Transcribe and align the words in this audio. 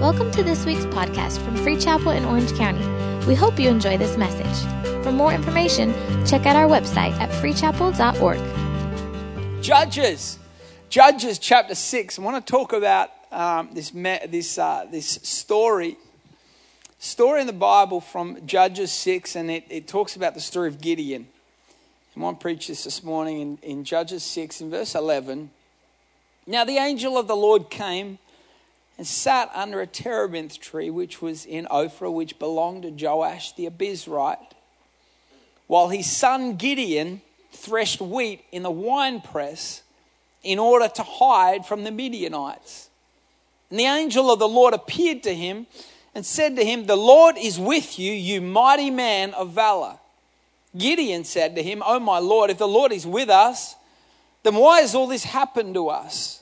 Welcome 0.00 0.30
to 0.30 0.42
this 0.42 0.64
week's 0.64 0.86
podcast 0.86 1.44
from 1.44 1.56
Free 1.56 1.76
Chapel 1.76 2.12
in 2.12 2.24
Orange 2.24 2.54
County. 2.54 2.82
We 3.26 3.34
hope 3.34 3.60
you 3.60 3.68
enjoy 3.68 3.98
this 3.98 4.16
message. 4.16 5.04
For 5.04 5.12
more 5.12 5.30
information, 5.30 5.92
check 6.26 6.46
out 6.46 6.56
our 6.56 6.66
website 6.66 7.12
at 7.20 7.28
freechapel.org. 7.28 8.40
Judges, 9.62 10.38
Judges 10.88 11.38
chapter 11.38 11.74
6. 11.74 12.18
I 12.18 12.22
want 12.22 12.46
to 12.46 12.50
talk 12.50 12.72
about 12.72 13.10
um, 13.30 13.68
this, 13.74 13.90
this, 13.90 14.56
uh, 14.56 14.86
this 14.90 15.06
story. 15.22 15.98
Story 16.98 17.42
in 17.42 17.46
the 17.46 17.52
Bible 17.52 18.00
from 18.00 18.46
Judges 18.46 18.92
6, 18.92 19.36
and 19.36 19.50
it, 19.50 19.64
it 19.68 19.86
talks 19.86 20.16
about 20.16 20.32
the 20.32 20.40
story 20.40 20.68
of 20.68 20.80
Gideon. 20.80 21.28
I 22.16 22.20
want 22.20 22.40
to 22.40 22.42
preach 22.42 22.68
this 22.68 22.84
this 22.84 23.04
morning 23.04 23.42
in, 23.42 23.58
in 23.62 23.84
Judges 23.84 24.22
6, 24.22 24.62
in 24.62 24.70
verse 24.70 24.94
11. 24.94 25.50
Now 26.46 26.64
the 26.64 26.78
angel 26.78 27.18
of 27.18 27.28
the 27.28 27.36
Lord 27.36 27.68
came 27.68 28.18
and 29.00 29.06
sat 29.06 29.50
under 29.54 29.80
a 29.80 29.86
terebinth 29.86 30.60
tree 30.60 30.90
which 30.90 31.22
was 31.22 31.46
in 31.46 31.66
Ophrah, 31.70 32.12
which 32.12 32.38
belonged 32.38 32.82
to 32.82 32.90
Joash 32.90 33.52
the 33.52 33.64
Abiezrite, 33.64 34.52
while 35.68 35.88
his 35.88 36.04
son 36.04 36.56
Gideon 36.56 37.22
threshed 37.50 38.02
wheat 38.02 38.44
in 38.52 38.62
the 38.62 38.70
winepress 38.70 39.82
in 40.42 40.58
order 40.58 40.86
to 40.86 41.02
hide 41.02 41.64
from 41.64 41.84
the 41.84 41.90
Midianites. 41.90 42.90
And 43.70 43.80
the 43.80 43.84
angel 43.84 44.30
of 44.30 44.38
the 44.38 44.46
Lord 44.46 44.74
appeared 44.74 45.22
to 45.22 45.34
him 45.34 45.66
and 46.14 46.26
said 46.26 46.56
to 46.56 46.62
him, 46.62 46.84
The 46.84 46.94
Lord 46.94 47.38
is 47.38 47.58
with 47.58 47.98
you, 47.98 48.12
you 48.12 48.42
mighty 48.42 48.90
man 48.90 49.32
of 49.32 49.52
valor. 49.52 49.96
Gideon 50.76 51.24
said 51.24 51.56
to 51.56 51.62
him, 51.62 51.82
Oh 51.86 52.00
my 52.00 52.18
Lord, 52.18 52.50
if 52.50 52.58
the 52.58 52.68
Lord 52.68 52.92
is 52.92 53.06
with 53.06 53.30
us, 53.30 53.76
then 54.42 54.56
why 54.56 54.82
has 54.82 54.94
all 54.94 55.06
this 55.06 55.24
happened 55.24 55.72
to 55.72 55.88
us? 55.88 56.39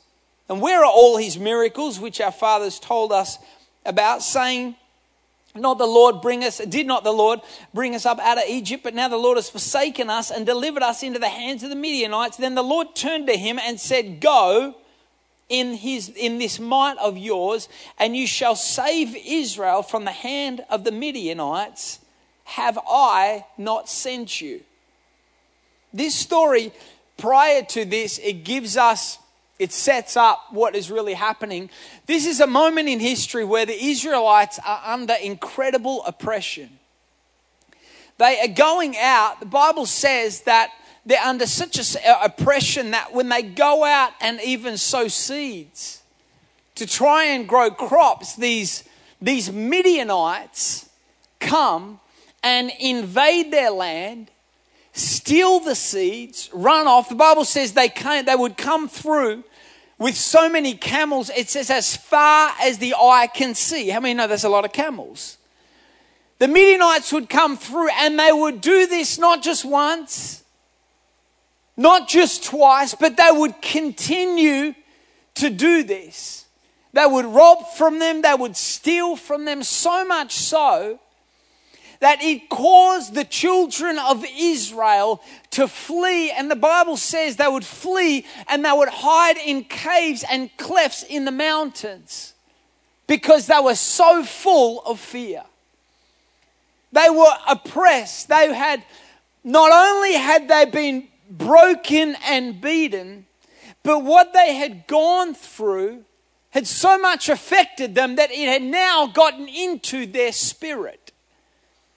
And 0.48 0.62
where 0.62 0.80
are 0.80 0.90
all 0.90 1.16
his 1.16 1.38
miracles 1.38 2.00
which 2.00 2.20
our 2.20 2.32
fathers 2.32 2.78
told 2.78 3.12
us 3.12 3.38
about, 3.84 4.22
saying, 4.22 4.76
not 5.54 5.78
the 5.78 5.86
Lord 5.86 6.20
bring 6.20 6.44
us, 6.44 6.58
did 6.58 6.86
not 6.86 7.04
the 7.04 7.12
Lord 7.12 7.40
bring 7.74 7.94
us 7.94 8.06
up 8.06 8.18
out 8.20 8.38
of 8.38 8.44
Egypt, 8.48 8.82
but 8.84 8.94
now 8.94 9.08
the 9.08 9.16
Lord 9.16 9.36
has 9.36 9.50
forsaken 9.50 10.10
us 10.10 10.30
and 10.30 10.46
delivered 10.46 10.82
us 10.82 11.02
into 11.02 11.18
the 11.18 11.28
hands 11.28 11.62
of 11.62 11.70
the 11.70 11.76
Midianites. 11.76 12.36
Then 12.36 12.54
the 12.54 12.62
Lord 12.62 12.94
turned 12.94 13.26
to 13.26 13.36
him 13.36 13.58
and 13.58 13.80
said, 13.80 14.20
Go 14.20 14.74
in 15.48 15.74
his 15.74 16.10
in 16.10 16.38
this 16.38 16.60
might 16.60 16.98
of 16.98 17.16
yours, 17.16 17.68
and 17.98 18.16
you 18.16 18.26
shall 18.26 18.56
save 18.56 19.16
Israel 19.16 19.82
from 19.82 20.04
the 20.04 20.12
hand 20.12 20.64
of 20.70 20.84
the 20.84 20.92
Midianites. 20.92 22.00
Have 22.44 22.78
I 22.88 23.44
not 23.56 23.88
sent 23.88 24.40
you? 24.40 24.60
This 25.92 26.14
story, 26.14 26.72
prior 27.16 27.62
to 27.62 27.84
this, 27.84 28.18
it 28.18 28.44
gives 28.44 28.76
us 28.76 29.18
it 29.58 29.72
sets 29.72 30.16
up 30.16 30.46
what 30.50 30.76
is 30.76 30.90
really 30.90 31.14
happening. 31.14 31.68
This 32.06 32.26
is 32.26 32.40
a 32.40 32.46
moment 32.46 32.88
in 32.88 33.00
history 33.00 33.44
where 33.44 33.66
the 33.66 33.84
Israelites 33.84 34.60
are 34.64 34.80
under 34.84 35.14
incredible 35.14 36.04
oppression. 36.04 36.78
They 38.18 38.40
are 38.40 38.48
going 38.48 38.96
out, 38.96 39.40
the 39.40 39.46
Bible 39.46 39.86
says 39.86 40.42
that 40.42 40.70
they're 41.06 41.22
under 41.22 41.46
such 41.46 41.78
a, 41.78 42.10
uh, 42.10 42.24
oppression 42.24 42.90
that 42.90 43.12
when 43.12 43.28
they 43.28 43.42
go 43.42 43.84
out 43.84 44.12
and 44.20 44.40
even 44.42 44.76
sow 44.76 45.08
seeds 45.08 46.02
to 46.74 46.86
try 46.86 47.24
and 47.24 47.48
grow 47.48 47.70
crops, 47.70 48.36
these, 48.36 48.84
these 49.20 49.50
Midianites 49.50 50.88
come 51.40 52.00
and 52.42 52.70
invade 52.78 53.52
their 53.52 53.70
land 53.70 54.30
steal 54.98 55.60
the 55.60 55.74
seeds, 55.74 56.50
run 56.52 56.86
off. 56.86 57.08
The 57.08 57.14
Bible 57.14 57.44
says 57.44 57.72
they 57.72 57.88
came, 57.88 58.24
they 58.24 58.34
would 58.34 58.56
come 58.56 58.88
through 58.88 59.44
with 59.98 60.16
so 60.16 60.48
many 60.48 60.74
camels, 60.74 61.30
it 61.30 61.48
says 61.48 61.70
as 61.70 61.96
far 61.96 62.52
as 62.62 62.78
the 62.78 62.94
eye 62.94 63.28
can 63.32 63.54
see. 63.54 63.88
How 63.88 64.00
many 64.00 64.14
know 64.14 64.26
there's 64.26 64.44
a 64.44 64.48
lot 64.48 64.64
of 64.64 64.72
camels? 64.72 65.38
The 66.38 66.46
Midianites 66.46 67.12
would 67.12 67.28
come 67.28 67.56
through 67.56 67.88
and 67.90 68.18
they 68.18 68.32
would 68.32 68.60
do 68.60 68.86
this 68.86 69.18
not 69.18 69.42
just 69.42 69.64
once, 69.64 70.44
not 71.76 72.08
just 72.08 72.44
twice, 72.44 72.94
but 72.94 73.16
they 73.16 73.30
would 73.32 73.60
continue 73.60 74.74
to 75.34 75.50
do 75.50 75.82
this. 75.82 76.46
They 76.92 77.06
would 77.06 77.26
rob 77.26 77.66
from 77.76 77.98
them, 77.98 78.22
they 78.22 78.34
would 78.34 78.56
steal 78.56 79.16
from 79.16 79.44
them, 79.44 79.62
so 79.62 80.04
much 80.04 80.32
so 80.32 81.00
that 82.00 82.22
it 82.22 82.48
caused 82.48 83.14
the 83.14 83.24
children 83.24 83.98
of 83.98 84.24
Israel 84.36 85.22
to 85.50 85.66
flee. 85.66 86.30
And 86.30 86.50
the 86.50 86.56
Bible 86.56 86.96
says 86.96 87.36
they 87.36 87.48
would 87.48 87.64
flee 87.64 88.24
and 88.48 88.64
they 88.64 88.72
would 88.72 88.88
hide 88.88 89.36
in 89.36 89.64
caves 89.64 90.24
and 90.30 90.56
clefts 90.56 91.02
in 91.02 91.24
the 91.24 91.32
mountains 91.32 92.34
because 93.06 93.46
they 93.46 93.60
were 93.60 93.74
so 93.74 94.22
full 94.22 94.82
of 94.82 95.00
fear. 95.00 95.42
They 96.92 97.10
were 97.10 97.34
oppressed. 97.48 98.28
They 98.28 98.52
had, 98.54 98.82
not 99.44 99.72
only 99.72 100.14
had 100.14 100.48
they 100.48 100.66
been 100.66 101.08
broken 101.30 102.16
and 102.24 102.60
beaten, 102.60 103.26
but 103.82 104.04
what 104.04 104.32
they 104.32 104.54
had 104.54 104.86
gone 104.86 105.34
through 105.34 106.04
had 106.50 106.66
so 106.66 106.98
much 106.98 107.28
affected 107.28 107.94
them 107.94 108.16
that 108.16 108.30
it 108.30 108.48
had 108.48 108.62
now 108.62 109.06
gotten 109.06 109.48
into 109.48 110.06
their 110.06 110.32
spirit. 110.32 111.07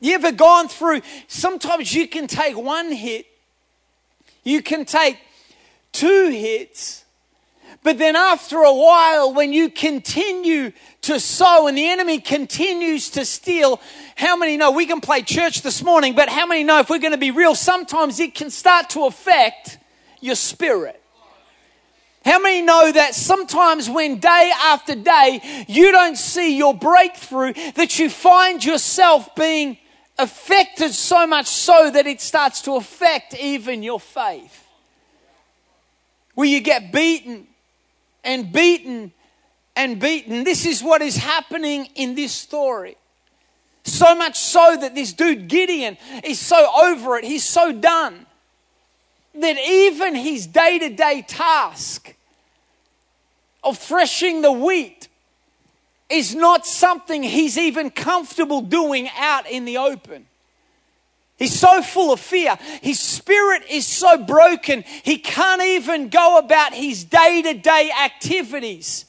You 0.01 0.15
ever 0.15 0.33
gone 0.33 0.67
through? 0.67 1.01
Sometimes 1.27 1.93
you 1.93 2.07
can 2.07 2.27
take 2.27 2.57
one 2.57 2.91
hit, 2.91 3.27
you 4.43 4.61
can 4.61 4.83
take 4.83 5.17
two 5.93 6.29
hits, 6.29 7.05
but 7.83 7.97
then 7.97 8.15
after 8.15 8.57
a 8.57 8.73
while, 8.73 9.33
when 9.33 9.53
you 9.53 9.69
continue 9.69 10.71
to 11.01 11.19
sow 11.19 11.67
and 11.67 11.77
the 11.77 11.87
enemy 11.87 12.19
continues 12.19 13.09
to 13.11 13.25
steal, 13.25 13.79
how 14.15 14.35
many 14.35 14.57
know 14.57 14.71
we 14.71 14.85
can 14.85 15.01
play 15.01 15.21
church 15.21 15.61
this 15.61 15.83
morning, 15.83 16.13
but 16.13 16.29
how 16.29 16.45
many 16.45 16.63
know 16.63 16.79
if 16.79 16.89
we're 16.89 16.99
going 16.99 17.13
to 17.13 17.17
be 17.17 17.31
real, 17.31 17.55
sometimes 17.55 18.19
it 18.19 18.35
can 18.35 18.49
start 18.51 18.89
to 18.91 19.05
affect 19.05 19.79
your 20.19 20.35
spirit? 20.35 21.01
How 22.23 22.39
many 22.39 22.61
know 22.61 22.91
that 22.91 23.15
sometimes 23.15 23.89
when 23.89 24.19
day 24.19 24.51
after 24.63 24.93
day 24.93 25.65
you 25.67 25.91
don't 25.91 26.17
see 26.17 26.55
your 26.55 26.75
breakthrough, 26.75 27.53
that 27.73 27.97
you 27.97 28.11
find 28.11 28.63
yourself 28.63 29.33
being 29.33 29.77
affected 30.21 30.93
so 30.93 31.25
much 31.27 31.47
so 31.47 31.89
that 31.91 32.07
it 32.07 32.21
starts 32.21 32.61
to 32.63 32.75
affect 32.75 33.33
even 33.35 33.83
your 33.83 33.99
faith. 33.99 34.67
Where 36.35 36.47
you 36.47 36.61
get 36.61 36.91
beaten 36.91 37.47
and 38.23 38.51
beaten 38.51 39.11
and 39.75 39.99
beaten. 39.99 40.43
This 40.43 40.65
is 40.65 40.83
what 40.83 41.01
is 41.01 41.17
happening 41.17 41.87
in 41.95 42.15
this 42.15 42.31
story. 42.31 42.97
So 43.83 44.15
much 44.15 44.37
so 44.37 44.77
that 44.79 44.93
this 44.93 45.13
dude 45.13 45.47
Gideon 45.47 45.97
is 46.23 46.39
so 46.39 46.71
over 46.83 47.17
it, 47.17 47.23
he's 47.23 47.43
so 47.43 47.71
done 47.71 48.27
that 49.33 49.57
even 49.57 50.13
his 50.13 50.45
day 50.45 50.77
to 50.79 50.89
day 50.89 51.23
task 51.27 52.15
of 53.63 53.77
threshing 53.77 54.41
the 54.41 54.51
wheat 54.51 55.07
is 56.11 56.35
not 56.35 56.65
something 56.65 57.23
he's 57.23 57.57
even 57.57 57.89
comfortable 57.89 58.61
doing 58.61 59.09
out 59.17 59.49
in 59.49 59.65
the 59.65 59.77
open. 59.77 60.25
He's 61.37 61.57
so 61.57 61.81
full 61.81 62.13
of 62.13 62.19
fear. 62.19 62.55
His 62.81 62.99
spirit 62.99 63.63
is 63.69 63.87
so 63.87 64.23
broken, 64.23 64.83
he 65.03 65.17
can't 65.17 65.61
even 65.61 66.09
go 66.09 66.37
about 66.37 66.73
his 66.73 67.03
day 67.03 67.41
to 67.41 67.53
day 67.53 67.91
activities 68.03 69.05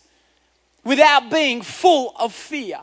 without 0.84 1.30
being 1.30 1.62
full 1.62 2.14
of 2.18 2.32
fear. 2.32 2.80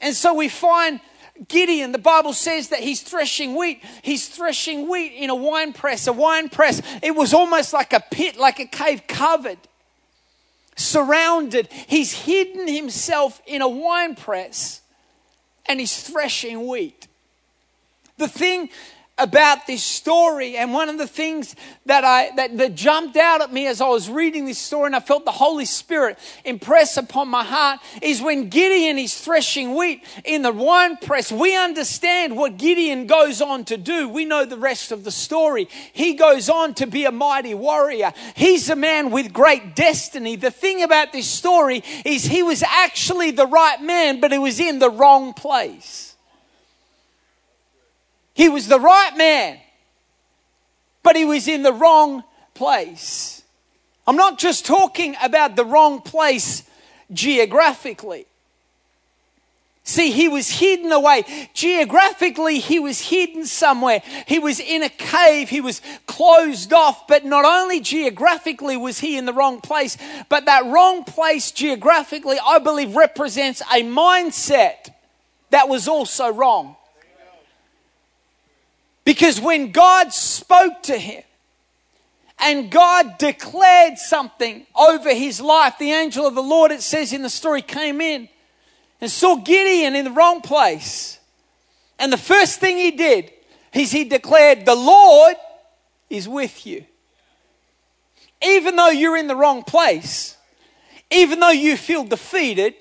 And 0.00 0.16
so 0.16 0.34
we 0.34 0.48
find 0.48 1.00
Gideon, 1.48 1.92
the 1.92 1.98
Bible 1.98 2.32
says 2.32 2.68
that 2.68 2.80
he's 2.80 3.02
threshing 3.02 3.54
wheat. 3.54 3.82
He's 4.02 4.28
threshing 4.28 4.88
wheat 4.88 5.12
in 5.12 5.30
a 5.30 5.34
wine 5.34 5.72
press. 5.72 6.06
A 6.06 6.12
wine 6.12 6.48
press, 6.48 6.82
it 7.02 7.14
was 7.14 7.32
almost 7.32 7.72
like 7.72 7.92
a 7.92 8.00
pit, 8.10 8.36
like 8.36 8.58
a 8.58 8.66
cave 8.66 9.06
covered 9.06 9.58
surrounded. 10.82 11.68
He's 11.86 12.12
hidden 12.12 12.68
himself 12.68 13.40
in 13.46 13.62
a 13.62 13.68
wine 13.68 14.14
press 14.14 14.82
and 15.66 15.80
he's 15.80 16.02
threshing 16.02 16.66
wheat. 16.66 17.08
The 18.18 18.28
thing 18.28 18.68
about 19.18 19.66
this 19.66 19.84
story 19.84 20.56
and 20.56 20.72
one 20.72 20.88
of 20.88 20.96
the 20.96 21.06
things 21.06 21.54
that 21.84 22.02
I 22.02 22.34
that, 22.36 22.56
that 22.56 22.74
jumped 22.74 23.16
out 23.16 23.42
at 23.42 23.52
me 23.52 23.66
as 23.66 23.80
I 23.80 23.88
was 23.88 24.08
reading 24.08 24.46
this 24.46 24.58
story 24.58 24.86
and 24.86 24.96
I 24.96 25.00
felt 25.00 25.26
the 25.26 25.30
Holy 25.30 25.66
Spirit 25.66 26.18
impress 26.44 26.96
upon 26.96 27.28
my 27.28 27.44
heart 27.44 27.80
is 28.00 28.22
when 28.22 28.48
Gideon 28.48 28.98
is 28.98 29.14
threshing 29.14 29.74
wheat 29.74 30.02
in 30.24 30.42
the 30.42 30.50
wine 30.50 30.96
press. 30.96 31.30
We 31.30 31.54
understand 31.56 32.36
what 32.36 32.56
Gideon 32.56 33.06
goes 33.06 33.42
on 33.42 33.64
to 33.66 33.76
do. 33.76 34.08
We 34.08 34.24
know 34.24 34.46
the 34.46 34.56
rest 34.56 34.92
of 34.92 35.04
the 35.04 35.10
story. 35.10 35.68
He 35.92 36.14
goes 36.14 36.48
on 36.48 36.74
to 36.74 36.86
be 36.86 37.04
a 37.04 37.12
mighty 37.12 37.54
warrior. 37.54 38.12
He's 38.34 38.70
a 38.70 38.76
man 38.76 39.10
with 39.10 39.32
great 39.32 39.76
destiny. 39.76 40.36
The 40.36 40.50
thing 40.50 40.82
about 40.82 41.12
this 41.12 41.28
story 41.28 41.84
is 42.04 42.24
he 42.24 42.42
was 42.42 42.62
actually 42.62 43.30
the 43.30 43.46
right 43.46 43.80
man 43.80 44.20
but 44.20 44.32
he 44.32 44.38
was 44.38 44.58
in 44.58 44.78
the 44.78 44.90
wrong 44.90 45.34
place 45.34 46.11
he 48.42 48.48
was 48.48 48.66
the 48.66 48.80
right 48.80 49.16
man, 49.16 49.56
but 51.04 51.14
he 51.14 51.24
was 51.24 51.46
in 51.46 51.62
the 51.62 51.72
wrong 51.72 52.24
place. 52.54 53.44
I'm 54.04 54.16
not 54.16 54.36
just 54.36 54.66
talking 54.66 55.14
about 55.22 55.54
the 55.54 55.64
wrong 55.64 56.00
place 56.00 56.64
geographically. 57.12 58.26
See, 59.84 60.10
he 60.10 60.26
was 60.26 60.50
hidden 60.50 60.90
away. 60.90 61.22
Geographically, 61.54 62.58
he 62.58 62.80
was 62.80 63.00
hidden 63.00 63.46
somewhere. 63.46 64.02
He 64.26 64.40
was 64.40 64.58
in 64.58 64.82
a 64.82 64.88
cave. 64.88 65.48
He 65.48 65.60
was 65.60 65.80
closed 66.08 66.72
off. 66.72 67.06
But 67.06 67.24
not 67.24 67.44
only 67.44 67.78
geographically 67.78 68.76
was 68.76 68.98
he 68.98 69.16
in 69.16 69.24
the 69.24 69.32
wrong 69.32 69.60
place, 69.60 69.96
but 70.28 70.46
that 70.46 70.66
wrong 70.66 71.04
place 71.04 71.52
geographically, 71.52 72.38
I 72.44 72.58
believe, 72.58 72.96
represents 72.96 73.60
a 73.60 73.84
mindset 73.84 74.90
that 75.50 75.68
was 75.68 75.86
also 75.86 76.32
wrong. 76.32 76.74
Because 79.04 79.40
when 79.40 79.72
God 79.72 80.12
spoke 80.12 80.82
to 80.84 80.96
him, 80.96 81.22
and 82.42 82.70
God 82.70 83.18
declared 83.18 83.98
something 83.98 84.66
over 84.74 85.14
his 85.14 85.40
life. 85.40 85.78
The 85.78 85.92
angel 85.92 86.26
of 86.26 86.34
the 86.34 86.42
Lord, 86.42 86.72
it 86.72 86.82
says 86.82 87.12
in 87.12 87.22
the 87.22 87.30
story, 87.30 87.62
came 87.62 88.00
in 88.00 88.28
and 89.00 89.10
saw 89.10 89.36
Gideon 89.36 89.94
in 89.94 90.04
the 90.04 90.10
wrong 90.10 90.40
place. 90.40 91.20
And 92.00 92.12
the 92.12 92.18
first 92.18 92.58
thing 92.58 92.78
he 92.78 92.90
did 92.90 93.30
is 93.72 93.92
he 93.92 94.02
declared, 94.02 94.66
The 94.66 94.74
Lord 94.74 95.36
is 96.10 96.28
with 96.28 96.66
you. 96.66 96.84
Even 98.44 98.74
though 98.74 98.90
you're 98.90 99.16
in 99.16 99.28
the 99.28 99.36
wrong 99.36 99.62
place, 99.62 100.36
even 101.12 101.38
though 101.38 101.50
you 101.50 101.76
feel 101.76 102.02
defeated, 102.02 102.74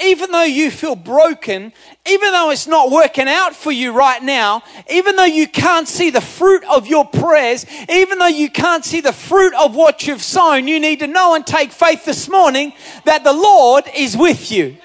even 0.00 0.30
though 0.30 0.44
you 0.44 0.70
feel 0.70 0.94
broken, 0.94 1.72
even 2.08 2.32
though 2.32 2.50
it's 2.50 2.68
not 2.68 2.90
working 2.90 3.26
out 3.26 3.54
for 3.54 3.72
you 3.72 3.92
right 3.92 4.22
now, 4.22 4.62
even 4.88 5.16
though 5.16 5.24
you 5.24 5.48
can't 5.48 5.88
see 5.88 6.10
the 6.10 6.20
fruit 6.20 6.62
of 6.64 6.86
your 6.86 7.04
prayers, 7.04 7.66
even 7.88 8.18
though 8.18 8.26
you 8.26 8.48
can't 8.48 8.84
see 8.84 9.00
the 9.00 9.12
fruit 9.12 9.52
of 9.54 9.74
what 9.74 10.06
you've 10.06 10.22
sown, 10.22 10.68
you 10.68 10.78
need 10.78 11.00
to 11.00 11.08
know 11.08 11.34
and 11.34 11.44
take 11.44 11.72
faith 11.72 12.04
this 12.04 12.28
morning 12.28 12.72
that 13.06 13.24
the 13.24 13.32
Lord 13.32 13.84
is 13.92 14.16
with 14.16 14.52
you. 14.52 14.76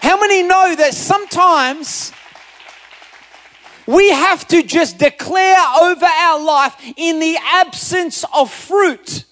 How 0.00 0.18
many 0.18 0.42
know 0.42 0.74
that 0.74 0.94
sometimes 0.94 2.10
we 3.86 4.08
have 4.10 4.48
to 4.48 4.62
just 4.62 4.96
declare 4.96 5.58
over 5.82 6.06
our 6.06 6.42
life 6.42 6.74
in 6.96 7.20
the 7.20 7.36
absence 7.42 8.24
of 8.34 8.50
fruit 8.50 9.24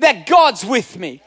that 0.00 0.26
God's 0.26 0.66
with 0.66 0.98
me? 0.98 1.22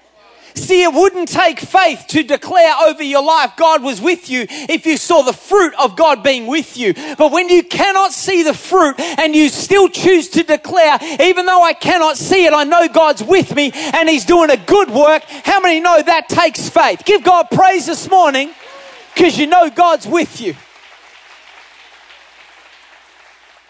See, 0.55 0.83
it 0.83 0.93
wouldn't 0.93 1.29
take 1.29 1.59
faith 1.59 2.05
to 2.09 2.23
declare 2.23 2.73
over 2.85 3.03
your 3.03 3.23
life 3.23 3.53
God 3.57 3.83
was 3.83 3.99
with 4.01 4.29
you 4.29 4.45
if 4.49 4.85
you 4.85 4.97
saw 4.97 5.23
the 5.23 5.33
fruit 5.33 5.73
of 5.79 5.95
God 5.95 6.23
being 6.23 6.47
with 6.47 6.77
you. 6.77 6.93
But 7.17 7.31
when 7.31 7.49
you 7.49 7.63
cannot 7.63 8.13
see 8.13 8.43
the 8.43 8.53
fruit 8.53 8.99
and 8.99 9.35
you 9.35 9.49
still 9.49 9.89
choose 9.89 10.29
to 10.29 10.43
declare, 10.43 10.97
even 11.19 11.45
though 11.45 11.63
I 11.63 11.73
cannot 11.73 12.17
see 12.17 12.45
it, 12.45 12.53
I 12.53 12.63
know 12.63 12.87
God's 12.87 13.23
with 13.23 13.55
me 13.55 13.71
and 13.73 14.07
He's 14.07 14.25
doing 14.25 14.49
a 14.49 14.57
good 14.57 14.89
work. 14.89 15.23
How 15.23 15.59
many 15.59 15.79
know 15.79 16.01
that 16.01 16.29
takes 16.29 16.69
faith? 16.69 17.03
Give 17.05 17.23
God 17.23 17.47
praise 17.51 17.85
this 17.85 18.09
morning 18.09 18.51
because 19.13 19.37
you 19.37 19.47
know 19.47 19.69
God's 19.69 20.07
with 20.07 20.39
you. 20.41 20.55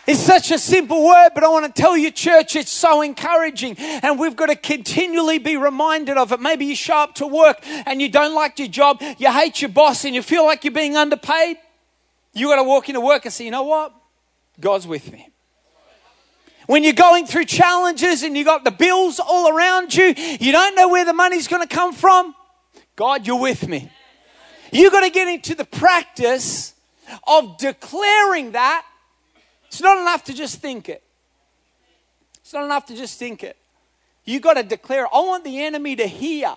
It's 0.05 0.19
such 0.19 0.51
a 0.51 0.59
simple 0.59 1.05
word, 1.05 1.29
but 1.33 1.45
I 1.45 1.47
want 1.47 1.73
to 1.73 1.81
tell 1.81 1.95
you, 1.95 2.11
church, 2.11 2.57
it's 2.57 2.71
so 2.71 3.01
encouraging. 3.01 3.77
And 3.77 4.19
we've 4.19 4.35
got 4.35 4.47
to 4.47 4.55
continually 4.55 5.38
be 5.38 5.55
reminded 5.55 6.17
of 6.17 6.33
it. 6.33 6.41
Maybe 6.41 6.65
you 6.65 6.75
show 6.75 6.97
up 6.97 7.15
to 7.15 7.27
work 7.27 7.59
and 7.63 8.01
you 8.01 8.09
don't 8.09 8.35
like 8.35 8.59
your 8.59 8.67
job, 8.67 9.01
you 9.17 9.31
hate 9.31 9.61
your 9.61 9.69
boss, 9.69 10.03
and 10.03 10.13
you 10.13 10.21
feel 10.21 10.44
like 10.45 10.65
you're 10.65 10.73
being 10.73 10.97
underpaid. 10.97 11.57
You 12.33 12.47
got 12.47 12.57
to 12.57 12.63
walk 12.63 12.89
into 12.89 13.00
work 13.00 13.23
and 13.23 13.33
say, 13.33 13.45
you 13.45 13.51
know 13.51 13.63
what? 13.63 13.94
God's 14.59 14.85
with 14.85 15.09
me. 15.11 15.29
When 16.67 16.83
you're 16.83 16.94
going 16.94 17.25
through 17.25 17.45
challenges 17.45 18.23
and 18.23 18.35
you've 18.38 18.45
got 18.45 18.63
the 18.63 18.71
bills 18.71 19.19
all 19.19 19.55
around 19.55 19.94
you, 19.94 20.13
you 20.15 20.51
don't 20.51 20.75
know 20.75 20.89
where 20.89 21.05
the 21.05 21.13
money's 21.13 21.47
going 21.47 21.65
to 21.65 21.73
come 21.73 21.94
from. 21.94 22.35
God, 22.95 23.25
you're 23.25 23.39
with 23.39 23.67
me. 23.67 23.89
You've 24.71 24.91
got 24.91 25.01
to 25.01 25.09
get 25.09 25.27
into 25.27 25.55
the 25.55 25.65
practice 25.65 26.73
of 27.27 27.57
declaring 27.57 28.51
that 28.51 28.85
it's 29.73 29.81
not 29.81 29.97
enough 29.97 30.23
to 30.25 30.35
just 30.35 30.61
think 30.61 30.87
it. 30.87 31.01
It's 32.41 32.53
not 32.53 32.63
enough 32.63 32.85
to 32.85 32.95
just 32.95 33.17
think 33.17 33.41
it. 33.41 33.57
You 34.23 34.39
got 34.39 34.53
to 34.53 34.61
declare, 34.61 35.07
I 35.07 35.19
want 35.21 35.43
the 35.43 35.63
enemy 35.63 35.95
to 35.95 36.05
hear. 36.05 36.53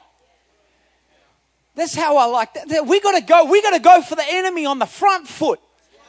That's 1.74 1.94
how 1.94 2.18
I 2.18 2.26
like 2.26 2.52
that. 2.52 2.86
We 2.86 3.00
got 3.00 3.18
to 3.18 3.24
go. 3.24 3.46
We 3.46 3.62
got 3.62 3.70
to 3.70 3.78
go 3.78 4.02
for 4.02 4.16
the 4.16 4.24
enemy 4.26 4.66
on 4.66 4.78
the 4.78 4.84
front 4.84 5.26
foot. 5.26 5.60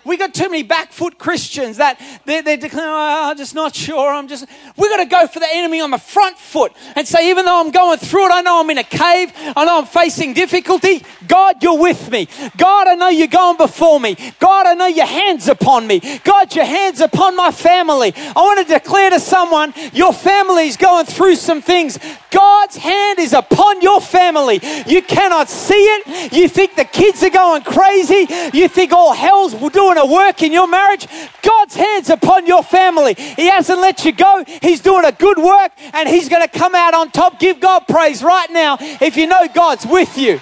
We 0.08 0.16
got 0.16 0.34
too 0.34 0.50
many 0.50 0.64
back 0.64 0.94
foot 0.94 1.18
Christians 1.18 1.78
that 1.78 2.00
they're, 2.26 2.42
they're 2.42 2.58
declaring, 2.58 2.90
oh, 2.90 3.30
I'm 3.30 3.38
just 3.38 3.54
not 3.54 3.76
sure. 3.76 4.10
I'm 4.10 4.28
just, 4.28 4.46
we 4.78 4.88
got 4.90 5.04
to 5.04 5.06
go 5.06 5.28
for 5.28 5.40
the 5.40 5.48
enemy 5.52 5.82
on 5.82 5.92
the 5.92 5.98
front 5.98 6.38
foot 6.38 6.74
and 6.96 7.06
say, 7.06 7.30
even 7.30 7.46
though 7.46 7.60
I'm 7.60 7.72
going 7.72 8.00
through 8.00 8.28
it, 8.28 8.32
I 8.32 8.42
know 8.42 8.62
I'm 8.62 8.70
in 8.70 8.78
a 8.78 8.84
cave. 8.84 9.34
I 9.36 9.66
know 9.66 9.80
I'm 9.80 9.86
facing 9.86 10.34
difficulty. 10.34 11.04
God, 11.28 11.62
you're 11.62 11.78
with 11.78 12.10
me. 12.10 12.30
God, 12.56 12.88
I 12.88 12.96
know 12.96 13.10
you're 13.10 13.28
going 13.28 13.58
before 13.58 14.00
me. 14.00 14.16
God, 14.40 14.66
I 14.66 14.74
know 14.76 14.88
your 14.88 15.06
hands 15.06 15.50
upon 15.50 15.86
me. 15.86 16.00
God, 16.24 16.56
your 16.56 16.66
hands 16.66 17.02
upon 17.02 17.36
my 17.36 17.52
family. 17.52 18.14
I 18.16 18.40
want 18.40 18.66
to 18.66 18.74
declare 18.74 19.10
to 19.10 19.20
someone, 19.20 19.74
your 19.92 20.14
family 20.14 20.68
is 20.68 20.78
going 20.78 21.06
through 21.06 21.36
some 21.36 21.62
things. 21.62 22.00
God's 22.32 22.78
hand 22.78 23.20
is 23.20 23.34
upon 23.34 23.82
your 23.82 24.00
family. 24.00 24.62
You 24.88 25.02
cannot 25.02 25.50
see 25.50 25.76
it. 25.76 26.34
You 26.34 26.48
think 26.48 26.76
the 26.76 26.86
kids 26.86 27.24
are 27.24 27.30
going 27.30 27.64
crazy. 27.64 28.28
You 28.54 28.68
think 28.68 28.94
all 28.94 29.14
hell's 29.14 29.54
doing 29.54 29.97
a 29.98 30.06
work 30.06 30.42
in 30.42 30.52
your 30.52 30.68
marriage. 30.68 31.08
God's 31.42 31.76
hands 31.76 32.10
upon 32.10 32.46
your 32.46 32.64
family. 32.64 33.14
He 33.14 33.50
hasn't 33.50 33.80
let 33.80 34.06
you 34.06 34.12
go. 34.12 34.44
He's 34.62 34.82
doing 34.82 35.06
a 35.06 35.12
good 35.12 35.38
work 35.38 35.72
and 35.94 36.08
He's 36.08 36.30
going 36.30 36.48
to 36.48 36.60
come 36.60 36.76
out 36.76 36.94
on 36.94 37.12
top. 37.12 37.40
Give 37.40 37.60
God 37.60 37.88
praise 37.88 38.24
right 38.24 38.50
now 38.52 38.78
if 38.80 39.18
you 39.18 39.28
know 39.28 39.48
God's 39.54 39.86
with 39.86 40.18
you. 40.18 40.42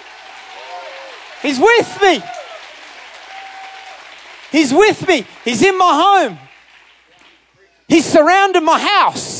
He's 1.41 1.59
with 1.59 2.01
me. 2.01 2.21
He's 4.51 4.73
with 4.73 5.07
me. 5.07 5.25
He's 5.43 5.61
in 5.61 5.77
my 5.77 6.23
home. 6.25 6.39
He's 7.87 8.05
surrounded 8.05 8.61
my 8.61 8.79
house. 8.79 9.34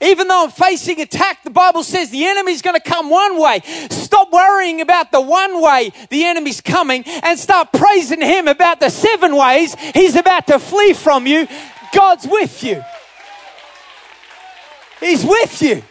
Even 0.00 0.28
though 0.28 0.44
I'm 0.44 0.50
facing 0.50 1.00
attack, 1.00 1.42
the 1.42 1.50
Bible 1.50 1.82
says 1.82 2.10
the 2.10 2.24
enemy's 2.24 2.62
going 2.62 2.76
to 2.76 2.80
come 2.80 3.10
one 3.10 3.38
way. 3.38 3.60
Stop 3.90 4.32
worrying 4.32 4.80
about 4.80 5.10
the 5.10 5.20
one 5.20 5.60
way 5.60 5.92
the 6.10 6.24
enemy's 6.24 6.60
coming 6.60 7.02
and 7.06 7.36
start 7.38 7.72
praising 7.72 8.20
him 8.20 8.46
about 8.46 8.78
the 8.78 8.90
seven 8.90 9.34
ways 9.34 9.74
he's 9.94 10.14
about 10.14 10.46
to 10.46 10.60
flee 10.60 10.92
from 10.92 11.26
you. 11.26 11.48
God's 11.92 12.28
with 12.28 12.62
you. 12.62 12.84
He's 15.00 15.24
with 15.24 15.62
you. 15.62 15.82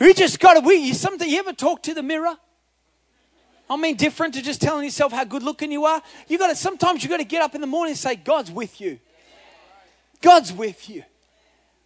We 0.00 0.12
just 0.12 0.40
got 0.40 0.54
to, 0.54 0.60
we, 0.60 0.76
you, 0.76 0.94
something, 0.94 1.28
you 1.28 1.38
ever 1.38 1.52
talk 1.52 1.82
to 1.84 1.94
the 1.94 2.02
mirror? 2.02 2.36
I 3.70 3.76
mean, 3.76 3.96
different 3.96 4.34
to 4.34 4.42
just 4.42 4.60
telling 4.60 4.84
yourself 4.84 5.12
how 5.12 5.24
good 5.24 5.42
looking 5.42 5.72
you 5.72 5.84
are. 5.84 6.02
You 6.28 6.36
got 6.38 6.48
to, 6.48 6.56
sometimes 6.56 7.02
you 7.02 7.08
got 7.08 7.16
to 7.18 7.24
get 7.24 7.42
up 7.42 7.54
in 7.54 7.60
the 7.60 7.66
morning 7.66 7.92
and 7.92 7.98
say, 7.98 8.16
God's 8.16 8.50
with 8.50 8.80
you. 8.80 8.98
God's 10.20 10.52
with 10.52 10.88
you. 10.88 11.04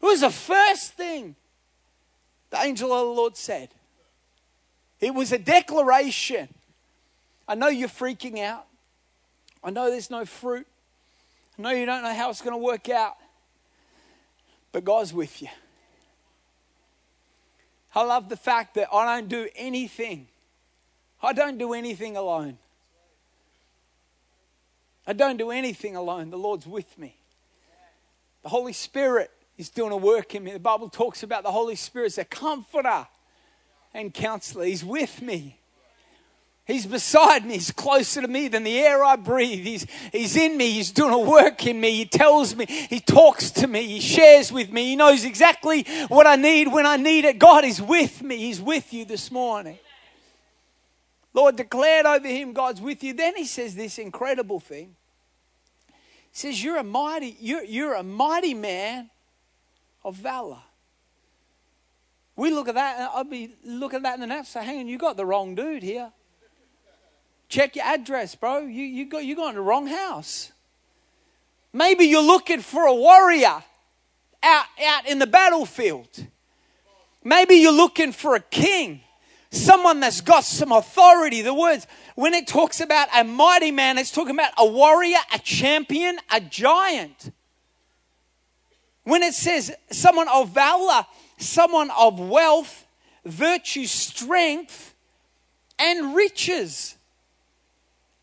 It 0.02 0.06
was 0.06 0.20
the 0.20 0.30
first 0.30 0.94
thing 0.94 1.36
the 2.50 2.58
angel 2.58 2.92
of 2.92 3.06
the 3.06 3.12
Lord 3.12 3.36
said. 3.36 3.68
It 5.00 5.14
was 5.14 5.32
a 5.32 5.38
declaration. 5.38 6.48
I 7.46 7.54
know 7.54 7.68
you're 7.68 7.88
freaking 7.88 8.38
out. 8.40 8.66
I 9.62 9.70
know 9.70 9.90
there's 9.90 10.10
no 10.10 10.24
fruit. 10.24 10.66
I 11.58 11.62
know 11.62 11.70
you 11.70 11.86
don't 11.86 12.02
know 12.02 12.14
how 12.14 12.30
it's 12.30 12.42
going 12.42 12.54
to 12.54 12.58
work 12.58 12.88
out. 12.88 13.16
But 14.72 14.84
God's 14.84 15.12
with 15.12 15.42
you. 15.42 15.48
I 17.94 18.02
love 18.02 18.28
the 18.28 18.36
fact 18.36 18.74
that 18.74 18.88
I 18.92 19.04
don't 19.04 19.28
do 19.28 19.48
anything. 19.56 20.28
I 21.22 21.32
don't 21.32 21.58
do 21.58 21.72
anything 21.72 22.16
alone. 22.16 22.58
I 25.06 25.12
don't 25.12 25.36
do 25.36 25.50
anything 25.50 25.96
alone. 25.96 26.30
The 26.30 26.38
Lord's 26.38 26.66
with 26.66 26.96
me. 26.98 27.16
The 28.42 28.48
Holy 28.48 28.72
Spirit 28.72 29.30
He's 29.60 29.68
doing 29.68 29.92
a 29.92 29.96
work 29.98 30.34
in 30.34 30.42
me. 30.42 30.52
The 30.52 30.58
Bible 30.58 30.88
talks 30.88 31.22
about 31.22 31.42
the 31.42 31.52
Holy 31.52 31.74
Spirit 31.74 32.06
as 32.06 32.16
a 32.16 32.24
comforter 32.24 33.06
and 33.92 34.14
counselor. 34.14 34.64
He's 34.64 34.82
with 34.82 35.20
me. 35.20 35.58
He's 36.64 36.86
beside 36.86 37.44
me. 37.44 37.52
He's 37.52 37.70
closer 37.70 38.22
to 38.22 38.26
me 38.26 38.48
than 38.48 38.64
the 38.64 38.78
air 38.78 39.04
I 39.04 39.16
breathe. 39.16 39.66
He's, 39.66 39.86
he's 40.12 40.34
in 40.34 40.56
me. 40.56 40.70
He's 40.70 40.90
doing 40.90 41.12
a 41.12 41.18
work 41.18 41.66
in 41.66 41.78
me. 41.78 41.90
He 41.90 42.06
tells 42.06 42.56
me. 42.56 42.64
He 42.68 43.00
talks 43.00 43.50
to 43.50 43.66
me. 43.66 43.86
He 43.86 44.00
shares 44.00 44.50
with 44.50 44.72
me. 44.72 44.84
He 44.84 44.96
knows 44.96 45.26
exactly 45.26 45.82
what 46.08 46.26
I 46.26 46.36
need 46.36 46.72
when 46.72 46.86
I 46.86 46.96
need 46.96 47.26
it. 47.26 47.38
God 47.38 47.66
is 47.66 47.82
with 47.82 48.22
me. 48.22 48.38
He's 48.38 48.62
with 48.62 48.94
you 48.94 49.04
this 49.04 49.30
morning. 49.30 49.78
Lord 51.34 51.56
declared 51.56 52.06
over 52.06 52.26
him, 52.26 52.54
God's 52.54 52.80
with 52.80 53.04
you. 53.04 53.12
Then 53.12 53.36
he 53.36 53.44
says 53.44 53.74
this 53.74 53.98
incredible 53.98 54.58
thing. 54.58 54.96
He 56.32 56.38
says, 56.38 56.64
You're 56.64 56.78
a 56.78 56.82
mighty, 56.82 57.36
you're, 57.38 57.64
you're 57.64 57.92
a 57.92 58.02
mighty 58.02 58.54
man 58.54 59.10
of 60.02 60.16
valor. 60.16 60.62
We 62.36 62.50
look 62.50 62.68
at 62.68 62.74
that, 62.74 62.98
and 62.98 63.08
I'd 63.14 63.30
be 63.30 63.50
looking 63.64 63.98
at 63.98 64.02
that 64.04 64.14
in 64.14 64.20
the 64.20 64.26
net 64.26 64.46
say, 64.46 64.64
hang 64.64 64.80
on, 64.80 64.88
you 64.88 64.98
got 64.98 65.16
the 65.16 65.26
wrong 65.26 65.54
dude 65.54 65.82
here. 65.82 66.10
Check 67.48 67.76
your 67.76 67.84
address, 67.84 68.34
bro. 68.34 68.60
You, 68.60 68.84
you, 68.84 69.06
got, 69.06 69.24
you 69.24 69.36
got 69.36 69.50
in 69.50 69.54
the 69.56 69.60
wrong 69.60 69.86
house. 69.86 70.52
Maybe 71.72 72.04
you're 72.04 72.22
looking 72.22 72.60
for 72.60 72.84
a 72.84 72.94
warrior 72.94 73.62
out, 74.42 74.64
out 74.86 75.08
in 75.08 75.18
the 75.18 75.26
battlefield. 75.26 76.26
Maybe 77.22 77.56
you're 77.56 77.72
looking 77.72 78.12
for 78.12 78.36
a 78.36 78.40
king 78.40 79.02
someone 79.50 80.00
that's 80.00 80.20
got 80.20 80.44
some 80.44 80.72
authority. 80.72 81.42
The 81.42 81.54
words, 81.54 81.86
when 82.14 82.34
it 82.34 82.46
talks 82.46 82.80
about 82.80 83.08
a 83.14 83.24
mighty 83.24 83.70
man, 83.70 83.98
it's 83.98 84.10
talking 84.10 84.34
about 84.34 84.52
a 84.56 84.66
warrior, 84.66 85.18
a 85.34 85.38
champion, 85.38 86.18
a 86.30 86.40
giant. 86.40 87.32
When 89.10 89.24
it 89.24 89.34
says 89.34 89.74
someone 89.90 90.28
of 90.28 90.50
valor, 90.50 91.04
someone 91.36 91.90
of 91.98 92.20
wealth, 92.20 92.86
virtue, 93.24 93.86
strength, 93.86 94.94
and 95.80 96.14
riches. 96.14 96.94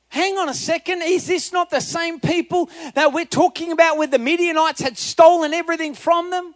Hang 0.07 0.37
on 0.37 0.47
a 0.47 0.53
second. 0.53 1.01
Is 1.01 1.27
this 1.27 1.51
not 1.51 1.69
the 1.69 1.81
same 1.81 2.21
people 2.21 2.69
that 2.95 3.11
we're 3.11 3.25
talking 3.25 3.73
about 3.73 3.97
where 3.97 4.07
the 4.07 4.17
Midianites 4.17 4.79
had 4.79 4.97
stolen 4.97 5.53
everything 5.53 5.93
from 5.93 6.29
them? 6.29 6.55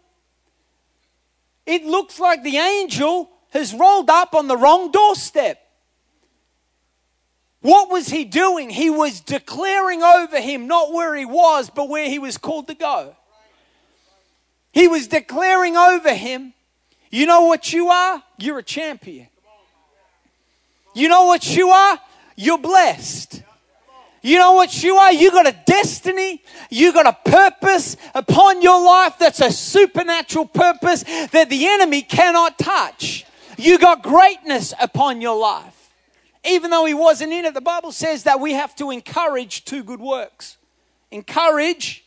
It 1.66 1.84
looks 1.84 2.18
like 2.18 2.42
the 2.42 2.56
angel 2.56 3.30
has 3.50 3.74
rolled 3.74 4.10
up 4.10 4.34
on 4.34 4.48
the 4.48 4.56
wrong 4.56 4.92
doorstep. 4.92 5.60
What 7.60 7.92
was 7.92 8.08
he 8.08 8.24
doing? 8.24 8.70
He 8.70 8.90
was 8.90 9.20
declaring 9.20 10.02
over 10.02 10.40
him 10.40 10.68
not 10.68 10.94
where 10.94 11.18
he 11.18 11.26
was, 11.26 11.70
but 11.70 11.90
where 11.90 12.08
he 12.08 12.18
was 12.18 12.38
called 12.38 12.70
to 12.70 12.76
go. 12.76 13.18
He 14.72 14.88
was 14.88 15.08
declaring 15.08 15.76
over 15.76 16.14
him, 16.14 16.54
you 17.10 17.26
know 17.26 17.44
what 17.44 17.74
you 17.74 17.90
are? 17.90 18.24
You're 18.38 18.60
a 18.60 18.64
champion. 18.64 19.28
You 20.94 21.10
know 21.10 21.26
what 21.26 21.56
you 21.56 21.70
are? 21.70 22.00
You're 22.36 22.58
blessed. 22.58 23.44
You 24.22 24.38
know 24.38 24.54
what 24.54 24.84
you 24.84 24.96
are? 24.96 25.12
You 25.12 25.32
got 25.32 25.48
a 25.48 25.56
destiny. 25.66 26.44
You 26.70 26.94
got 26.94 27.08
a 27.08 27.30
purpose 27.30 27.98
upon 28.14 28.62
your 28.62 28.84
life 28.84 29.16
that's 29.20 29.42
a 29.42 29.52
supernatural 29.52 30.46
purpose 30.46 31.04
that 31.04 31.50
the 31.50 31.68
enemy 31.68 32.02
cannot 32.02 32.60
touch. 32.60 33.26
You 33.58 33.80
got 33.80 34.04
greatness 34.04 34.74
upon 34.80 35.22
your 35.22 35.38
life. 35.38 35.90
Even 36.46 36.72
though 36.72 36.86
he 36.86 36.94
wasn't 36.94 37.34
in 37.34 37.46
it, 37.46 37.54
the 37.54 37.62
Bible 37.62 37.92
says 37.92 38.24
that 38.24 38.40
we 38.40 38.54
have 38.54 38.76
to 38.78 38.92
encourage 38.92 39.66
two 39.66 39.84
good 39.84 40.00
works. 40.00 40.58
Encourage 41.12 42.04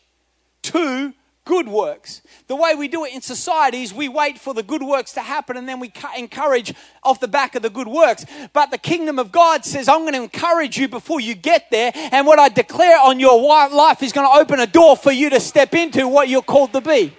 two 0.62 1.12
good 1.45 1.69
works. 1.69 2.23
The 2.47 2.57
way 2.57 2.75
we 2.75 2.89
do 2.89 3.05
it 3.05 3.15
in 3.15 3.21
society 3.21 3.83
is 3.83 3.93
we 3.93 4.09
wait 4.09 4.39
for 4.39 4.55
the 4.55 4.63
good 4.63 4.83
works 4.83 5.13
to 5.13 5.21
happen 5.21 5.57
and 5.57 5.69
then 5.69 5.81
we 5.81 5.93
encourage 6.17 6.75
off 7.03 7.21
the 7.21 7.29
back 7.29 7.55
of 7.55 7.63
the 7.63 7.71
good 7.71 7.89
works. 7.89 8.25
But 8.53 8.71
the 8.71 8.79
kingdom 8.79 9.19
of 9.19 9.33
God 9.33 9.65
says, 9.65 9.89
I'm 9.89 10.01
going 10.01 10.15
to 10.15 10.23
encourage 10.23 10.79
you 10.79 10.89
before 10.89 11.21
you 11.21 11.35
get 11.35 11.71
there. 11.71 11.93
And 11.95 12.27
what 12.27 12.39
I 12.39 12.49
declare 12.49 12.99
on 12.99 13.21
your 13.21 13.41
life 13.71 14.03
is 14.03 14.13
going 14.13 14.27
to 14.27 14.41
open 14.41 14.61
a 14.61 14.67
door 14.67 14.97
for 14.97 15.13
you 15.13 15.31
to 15.31 15.41
step 15.41 15.75
into 15.75 16.09
what 16.09 16.29
you're 16.29 16.43
called 16.43 16.73
to 16.73 16.81
be 16.81 17.13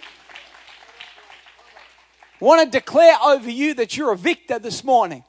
want 2.45 2.71
to 2.71 2.79
declare 2.79 3.17
over 3.23 3.49
you 3.49 3.73
that 3.75 3.97
you're 3.97 4.11
a 4.11 4.17
victor 4.17 4.59
this 4.59 4.83
morning. 4.83 5.23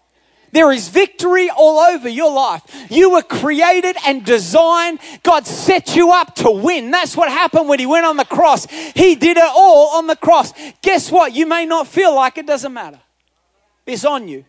There 0.56 0.72
is 0.72 0.88
victory 0.88 1.50
all 1.50 1.78
over 1.80 2.08
your 2.08 2.32
life. 2.32 2.62
You 2.90 3.10
were 3.10 3.22
created 3.22 3.94
and 4.06 4.24
designed. 4.24 5.00
God 5.22 5.46
set 5.46 5.94
you 5.94 6.12
up 6.12 6.34
to 6.36 6.50
win. 6.50 6.90
That's 6.90 7.14
what 7.14 7.28
happened 7.28 7.68
when 7.68 7.78
He 7.78 7.84
went 7.84 8.06
on 8.06 8.16
the 8.16 8.24
cross. 8.24 8.64
He 8.64 9.16
did 9.16 9.36
it 9.36 9.44
all 9.44 9.98
on 9.98 10.06
the 10.06 10.16
cross. 10.16 10.54
Guess 10.80 11.12
what? 11.12 11.34
You 11.34 11.46
may 11.46 11.66
not 11.66 11.86
feel 11.86 12.14
like 12.14 12.38
it, 12.38 12.46
doesn't 12.46 12.72
matter. 12.72 12.98
It's 13.84 14.06
on 14.06 14.28
you. 14.28 14.46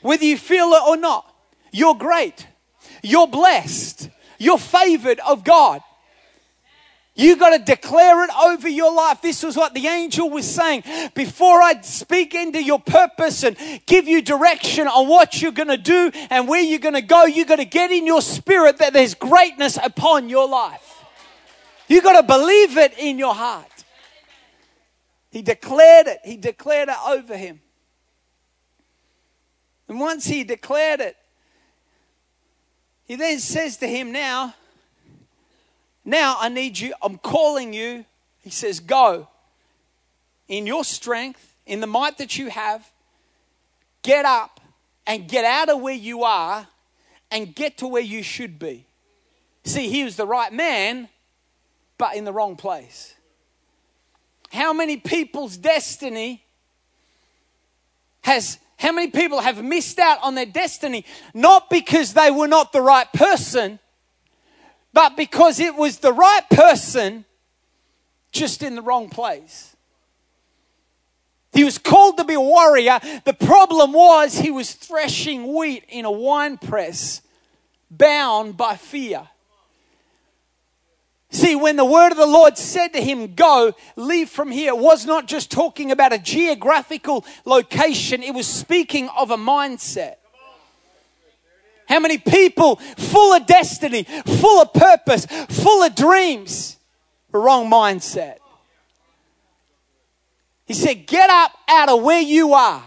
Whether 0.00 0.24
you 0.24 0.38
feel 0.38 0.68
it 0.68 0.82
or 0.88 0.96
not, 0.96 1.30
you're 1.72 1.94
great. 1.94 2.46
You're 3.02 3.28
blessed. 3.28 4.08
You're 4.38 4.56
favored 4.56 5.20
of 5.28 5.44
God. 5.44 5.82
You 7.18 7.36
got 7.36 7.50
to 7.50 7.58
declare 7.58 8.22
it 8.22 8.30
over 8.44 8.68
your 8.68 8.94
life. 8.94 9.20
This 9.20 9.42
was 9.42 9.56
what 9.56 9.74
the 9.74 9.88
angel 9.88 10.30
was 10.30 10.48
saying. 10.48 10.84
Before 11.16 11.60
I 11.60 11.80
speak 11.80 12.32
into 12.32 12.62
your 12.62 12.78
purpose 12.78 13.42
and 13.42 13.56
give 13.86 14.06
you 14.06 14.22
direction 14.22 14.86
on 14.86 15.08
what 15.08 15.42
you're 15.42 15.50
going 15.50 15.66
to 15.66 15.76
do 15.76 16.12
and 16.30 16.46
where 16.46 16.62
you're 16.62 16.78
going 16.78 16.94
to 16.94 17.02
go, 17.02 17.24
you 17.24 17.44
got 17.44 17.56
to 17.56 17.64
get 17.64 17.90
in 17.90 18.06
your 18.06 18.22
spirit 18.22 18.78
that 18.78 18.92
there's 18.92 19.14
greatness 19.14 19.76
upon 19.82 20.28
your 20.28 20.48
life. 20.48 21.02
You 21.88 22.00
got 22.02 22.20
to 22.20 22.24
believe 22.24 22.78
it 22.78 22.96
in 22.96 23.18
your 23.18 23.34
heart. 23.34 23.84
He 25.30 25.42
declared 25.42 26.06
it. 26.06 26.20
He 26.24 26.36
declared 26.36 26.88
it 26.88 26.96
over 27.04 27.36
him. 27.36 27.60
And 29.88 29.98
once 29.98 30.24
he 30.24 30.44
declared 30.44 31.00
it, 31.00 31.16
he 33.06 33.16
then 33.16 33.40
says 33.40 33.78
to 33.78 33.88
him, 33.88 34.12
Now, 34.12 34.54
now 36.08 36.36
I 36.40 36.48
need 36.48 36.78
you, 36.78 36.94
I'm 37.02 37.18
calling 37.18 37.72
you. 37.72 38.04
He 38.40 38.50
says, 38.50 38.80
Go 38.80 39.28
in 40.48 40.66
your 40.66 40.84
strength, 40.84 41.54
in 41.66 41.80
the 41.80 41.86
might 41.86 42.18
that 42.18 42.38
you 42.38 42.48
have, 42.48 42.90
get 44.02 44.24
up 44.24 44.60
and 45.06 45.28
get 45.28 45.44
out 45.44 45.68
of 45.68 45.80
where 45.80 45.94
you 45.94 46.24
are 46.24 46.66
and 47.30 47.54
get 47.54 47.78
to 47.78 47.86
where 47.86 48.02
you 48.02 48.22
should 48.22 48.58
be. 48.58 48.86
See, 49.64 49.88
he 49.88 50.04
was 50.04 50.16
the 50.16 50.26
right 50.26 50.52
man, 50.52 51.08
but 51.98 52.16
in 52.16 52.24
the 52.24 52.32
wrong 52.32 52.56
place. 52.56 53.14
How 54.50 54.72
many 54.72 54.96
people's 54.96 55.58
destiny 55.58 56.42
has, 58.22 58.58
how 58.78 58.92
many 58.92 59.10
people 59.10 59.40
have 59.40 59.62
missed 59.62 59.98
out 59.98 60.18
on 60.22 60.34
their 60.34 60.46
destiny 60.46 61.04
not 61.34 61.68
because 61.68 62.14
they 62.14 62.30
were 62.30 62.48
not 62.48 62.72
the 62.72 62.80
right 62.80 63.12
person, 63.12 63.78
but 64.98 65.16
because 65.16 65.60
it 65.60 65.76
was 65.76 65.98
the 65.98 66.12
right 66.12 66.42
person 66.50 67.24
just 68.32 68.64
in 68.64 68.74
the 68.74 68.82
wrong 68.82 69.08
place. 69.08 69.76
He 71.52 71.62
was 71.62 71.78
called 71.78 72.16
to 72.16 72.24
be 72.24 72.34
a 72.34 72.40
warrior. 72.40 72.98
The 73.24 73.32
problem 73.32 73.92
was 73.92 74.36
he 74.36 74.50
was 74.50 74.72
threshing 74.72 75.54
wheat 75.54 75.84
in 75.88 76.04
a 76.04 76.10
wine 76.10 76.58
press, 76.58 77.22
bound 77.88 78.56
by 78.56 78.74
fear. 78.74 79.28
See, 81.30 81.54
when 81.54 81.76
the 81.76 81.84
word 81.84 82.10
of 82.10 82.16
the 82.16 82.26
Lord 82.26 82.58
said 82.58 82.88
to 82.88 83.00
him, 83.00 83.36
Go, 83.36 83.74
leave 83.94 84.28
from 84.28 84.50
here, 84.50 84.74
was 84.74 85.06
not 85.06 85.28
just 85.28 85.52
talking 85.52 85.92
about 85.92 86.12
a 86.12 86.18
geographical 86.18 87.24
location, 87.44 88.24
it 88.24 88.34
was 88.34 88.48
speaking 88.48 89.08
of 89.16 89.30
a 89.30 89.36
mindset. 89.36 90.16
How 91.88 92.00
many 92.00 92.18
people 92.18 92.76
full 92.76 93.32
of 93.32 93.46
destiny, 93.46 94.02
full 94.02 94.60
of 94.60 94.72
purpose, 94.72 95.26
full 95.26 95.82
of 95.82 95.94
dreams, 95.94 96.78
wrong 97.38 97.70
mindset. 97.70 98.38
He 100.66 100.74
said, 100.74 101.06
Get 101.06 101.30
up 101.30 101.52
out 101.68 101.88
of 101.88 102.02
where 102.02 102.20
you 102.20 102.52
are. 102.52 102.84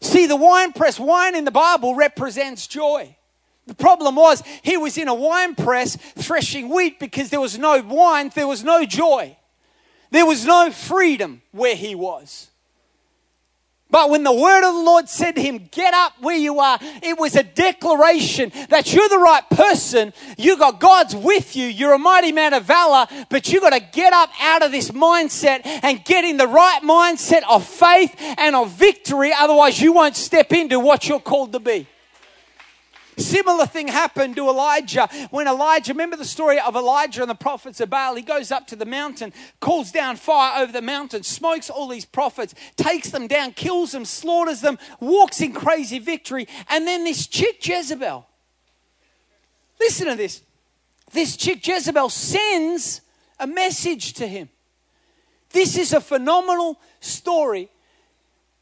See, 0.00 0.26
the 0.26 0.36
wine 0.36 0.72
press, 0.72 0.98
wine 1.00 1.34
in 1.34 1.44
the 1.44 1.50
Bible 1.50 1.94
represents 1.94 2.66
joy. 2.66 3.16
The 3.66 3.74
problem 3.74 4.14
was 4.14 4.42
he 4.62 4.76
was 4.76 4.96
in 4.96 5.08
a 5.08 5.14
wine 5.14 5.54
press 5.54 5.96
threshing 5.96 6.68
wheat 6.68 6.98
because 6.98 7.30
there 7.30 7.40
was 7.40 7.58
no 7.58 7.82
wine, 7.82 8.30
there 8.34 8.46
was 8.46 8.62
no 8.64 8.84
joy. 8.84 9.36
There 10.10 10.24
was 10.24 10.46
no 10.46 10.70
freedom 10.70 11.42
where 11.50 11.74
he 11.74 11.94
was. 11.94 12.48
But 13.90 14.10
when 14.10 14.22
the 14.22 14.32
word 14.32 14.68
of 14.68 14.74
the 14.74 14.82
Lord 14.82 15.08
said 15.08 15.36
to 15.36 15.42
him, 15.42 15.68
Get 15.70 15.94
up 15.94 16.12
where 16.20 16.36
you 16.36 16.60
are, 16.60 16.78
it 16.80 17.18
was 17.18 17.36
a 17.36 17.42
declaration 17.42 18.52
that 18.68 18.92
you're 18.92 19.08
the 19.08 19.18
right 19.18 19.48
person. 19.50 20.12
You 20.36 20.58
got 20.58 20.78
God's 20.78 21.16
with 21.16 21.56
you. 21.56 21.66
You're 21.66 21.94
a 21.94 21.98
mighty 21.98 22.32
man 22.32 22.52
of 22.52 22.64
valor, 22.64 23.06
but 23.30 23.50
you 23.50 23.60
got 23.60 23.70
to 23.70 23.80
get 23.80 24.12
up 24.12 24.30
out 24.42 24.62
of 24.62 24.72
this 24.72 24.90
mindset 24.90 25.62
and 25.64 26.04
get 26.04 26.24
in 26.24 26.36
the 26.36 26.46
right 26.46 26.82
mindset 26.82 27.42
of 27.48 27.66
faith 27.66 28.14
and 28.36 28.54
of 28.54 28.70
victory. 28.72 29.32
Otherwise, 29.36 29.80
you 29.80 29.94
won't 29.94 30.16
step 30.16 30.52
into 30.52 30.78
what 30.78 31.08
you're 31.08 31.20
called 31.20 31.52
to 31.52 31.60
be. 31.60 31.86
Similar 33.18 33.66
thing 33.66 33.88
happened 33.88 34.36
to 34.36 34.48
Elijah 34.48 35.08
when 35.30 35.48
Elijah, 35.48 35.92
remember 35.92 36.16
the 36.16 36.24
story 36.24 36.60
of 36.60 36.76
Elijah 36.76 37.20
and 37.20 37.30
the 37.30 37.34
prophets 37.34 37.80
of 37.80 37.90
Baal? 37.90 38.14
He 38.14 38.22
goes 38.22 38.52
up 38.52 38.66
to 38.68 38.76
the 38.76 38.86
mountain, 38.86 39.32
calls 39.60 39.90
down 39.90 40.16
fire 40.16 40.62
over 40.62 40.70
the 40.70 40.82
mountain, 40.82 41.24
smokes 41.24 41.68
all 41.68 41.88
these 41.88 42.04
prophets, 42.04 42.54
takes 42.76 43.10
them 43.10 43.26
down, 43.26 43.52
kills 43.52 43.92
them, 43.92 44.04
slaughters 44.04 44.60
them, 44.60 44.78
walks 45.00 45.40
in 45.40 45.52
crazy 45.52 45.98
victory. 45.98 46.46
And 46.68 46.86
then 46.86 47.04
this 47.04 47.26
chick 47.26 47.66
Jezebel, 47.66 48.26
listen 49.80 50.06
to 50.06 50.14
this. 50.14 50.42
This 51.12 51.36
chick 51.36 51.66
Jezebel 51.66 52.10
sends 52.10 53.00
a 53.40 53.46
message 53.46 54.12
to 54.14 54.26
him. 54.26 54.48
This 55.50 55.76
is 55.76 55.92
a 55.92 56.00
phenomenal 56.00 56.78
story. 57.00 57.70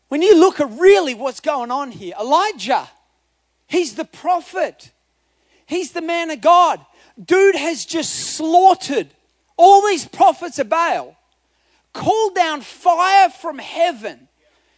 When 0.09 0.23
you 0.23 0.39
look 0.39 0.61
at 0.61 0.71
really 0.79 1.15
what's 1.15 1.41
going 1.41 1.71
on 1.71 1.91
here, 1.91 2.15
Elijah 2.19 2.89
He's 3.67 3.95
the 3.95 4.05
prophet. 4.05 4.93
He's 5.67 5.93
the 5.93 6.03
man 6.03 6.31
of 6.31 6.41
God. 6.41 6.85
Dude 7.23 7.57
has 7.57 7.85
just 7.85 8.13
slaughtered 8.37 9.09
all 9.57 9.87
these 9.87 10.07
prophets 10.07 10.59
of 10.59 10.69
Baal, 10.69 11.17
called 11.93 12.35
down 12.35 12.61
fire 12.61 13.31
from 13.31 13.59
heaven. 13.59 14.29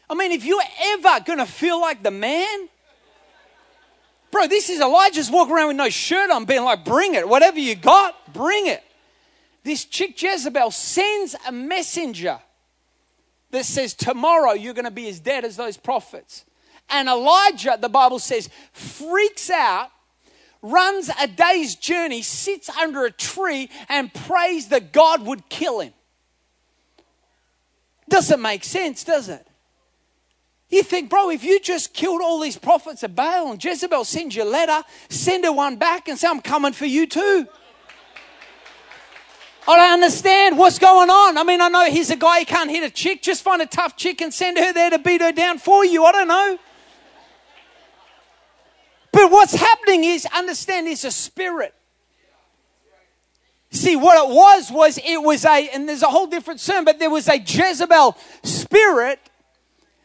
I 0.09 0.15
mean, 0.15 0.33
if 0.33 0.45
you're 0.45 0.63
ever 0.83 1.21
going 1.25 1.41
to 1.41 1.47
feel 1.47 1.81
like 1.81 2.03
the 2.03 2.13
man, 2.13 2.69
bro, 4.31 4.47
this 4.47 4.71
is 4.71 4.81
Elijah's 4.81 5.31
walking 5.31 5.55
around 5.55 5.69
with 5.69 5.77
no 5.77 5.89
shirt 5.89 6.31
on, 6.31 6.45
being 6.45 6.63
like, 6.63 6.85
bring 6.85 7.15
it. 7.15 7.29
Whatever 7.29 7.59
you 7.59 7.75
got, 7.75 8.33
bring 8.33 8.69
it. 8.69 8.83
This 9.65 9.85
chick 9.85 10.21
Jezebel 10.23 10.71
sends 10.71 11.35
a 11.47 11.53
messenger 11.53 12.39
that 13.51 13.65
says, 13.65 13.95
tomorrow 13.95 14.53
you're 14.53 14.75
going 14.75 14.85
to 14.85 14.91
be 14.91 15.09
as 15.09 15.21
dead 15.21 15.45
as 15.45 15.57
those 15.57 15.77
prophets. 15.77 16.45
And 16.91 17.09
Elijah, 17.09 17.79
the 17.81 17.89
Bible 17.89 18.19
says, 18.19 18.49
freaks 18.73 19.51
out, 19.51 19.91
runs 20.63 21.11
a 21.21 21.27
day's 21.27 21.75
journey, 21.75 22.23
sits 22.23 22.69
under 22.71 23.05
a 23.05 23.11
tree, 23.11 23.71
and 23.89 24.13
prays 24.13 24.69
that 24.69 24.93
God 24.93 25.25
would 25.27 25.49
kill 25.49 25.81
him. 25.81 25.93
Doesn't 28.09 28.41
make 28.41 28.65
sense, 28.65 29.05
does 29.05 29.29
it? 29.29 29.47
You 30.71 30.83
think, 30.83 31.09
bro, 31.09 31.31
if 31.31 31.45
you 31.45 31.61
just 31.61 31.95
killed 31.95 32.21
all 32.21 32.41
these 32.41 32.59
prophets 32.59 33.03
of 33.03 33.15
Baal 33.15 33.51
and 33.51 33.63
Jezebel 33.63 34.05
sends 34.05 34.37
you 34.37 34.43
a 34.43 34.45
letter, 34.45 34.83
send 35.09 35.45
her 35.45 35.53
one 35.53 35.77
back 35.77 36.09
and 36.09 36.19
say, 36.19 36.29
I'm 36.29 36.41
coming 36.41 36.73
for 36.73 36.87
you 36.87 37.07
too. 37.07 37.47
I 39.67 39.77
don't 39.77 39.93
understand 39.95 40.57
what's 40.57 40.79
going 40.79 41.11
on. 41.11 41.37
I 41.37 41.45
mean, 41.45 41.61
I 41.61 41.69
know 41.69 41.85
he's 41.91 42.11
a 42.11 42.17
guy, 42.17 42.41
he 42.41 42.45
can't 42.47 42.71
hit 42.71 42.83
a 42.83 42.91
chick. 42.91 43.23
Just 43.23 43.43
find 43.43 43.61
a 43.61 43.67
tough 43.67 43.97
chick 43.97 44.21
and 44.21 44.33
send 44.33 44.59
her 44.59 44.73
there 44.73 44.91
to 44.91 44.99
beat 44.99 45.21
her 45.21 45.33
down 45.33 45.59
for 45.59 45.85
you. 45.85 46.05
I 46.05 46.13
don't 46.13 46.29
know. 46.29 46.59
But 49.13 49.31
what's 49.31 49.55
happening 49.55 50.05
is, 50.05 50.27
understand, 50.27 50.87
is 50.89 51.05
a 51.05 51.11
spirit. 51.11 51.75
See, 53.71 53.97
what 53.97 54.17
it 54.17 54.35
was, 54.35 54.71
was 54.71 54.99
it 54.99 55.23
was 55.23 55.45
a, 55.45 55.69
and 55.71 55.89
there's 55.89 56.03
a 56.03 56.09
whole 56.09 56.27
different 56.27 56.61
sermon, 56.61 56.85
but 56.85 56.99
there 56.99 57.11
was 57.11 57.29
a 57.29 57.39
Jezebel 57.39 58.17
spirit 58.43 59.21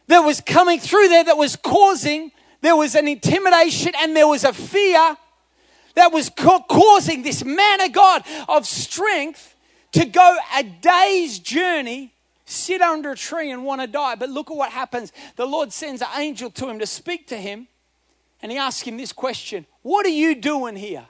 that 0.08 0.20
was 0.20 0.40
coming 0.40 0.78
through 0.78 1.08
there 1.08 1.24
that 1.24 1.38
was 1.38 1.56
causing, 1.56 2.30
there 2.60 2.76
was 2.76 2.94
an 2.94 3.08
intimidation 3.08 3.92
and 3.98 4.14
there 4.14 4.28
was 4.28 4.44
a 4.44 4.52
fear 4.52 5.16
that 5.94 6.12
was 6.12 6.28
ca- 6.28 6.62
causing 6.68 7.22
this 7.22 7.44
man 7.44 7.80
of 7.80 7.92
God 7.92 8.22
of 8.48 8.66
strength 8.66 9.54
to 9.92 10.04
go 10.04 10.36
a 10.56 10.62
day's 10.62 11.38
journey, 11.38 12.12
sit 12.44 12.82
under 12.82 13.12
a 13.12 13.16
tree 13.16 13.50
and 13.50 13.64
want 13.64 13.80
to 13.80 13.86
die. 13.86 14.16
But 14.16 14.28
look 14.28 14.50
at 14.50 14.56
what 14.56 14.72
happens. 14.72 15.12
The 15.36 15.46
Lord 15.46 15.72
sends 15.72 16.02
an 16.02 16.08
angel 16.16 16.50
to 16.50 16.68
him 16.68 16.80
to 16.80 16.86
speak 16.86 17.28
to 17.28 17.36
him, 17.36 17.68
and 18.44 18.52
he 18.52 18.58
asked 18.58 18.84
him 18.84 18.98
this 18.98 19.10
question 19.10 19.64
What 19.80 20.04
are 20.04 20.10
you 20.10 20.34
doing 20.34 20.76
here? 20.76 21.06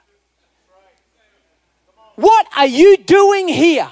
What 2.15 2.47
are 2.55 2.65
you 2.65 2.95
doing 2.95 3.49
here? 3.49 3.89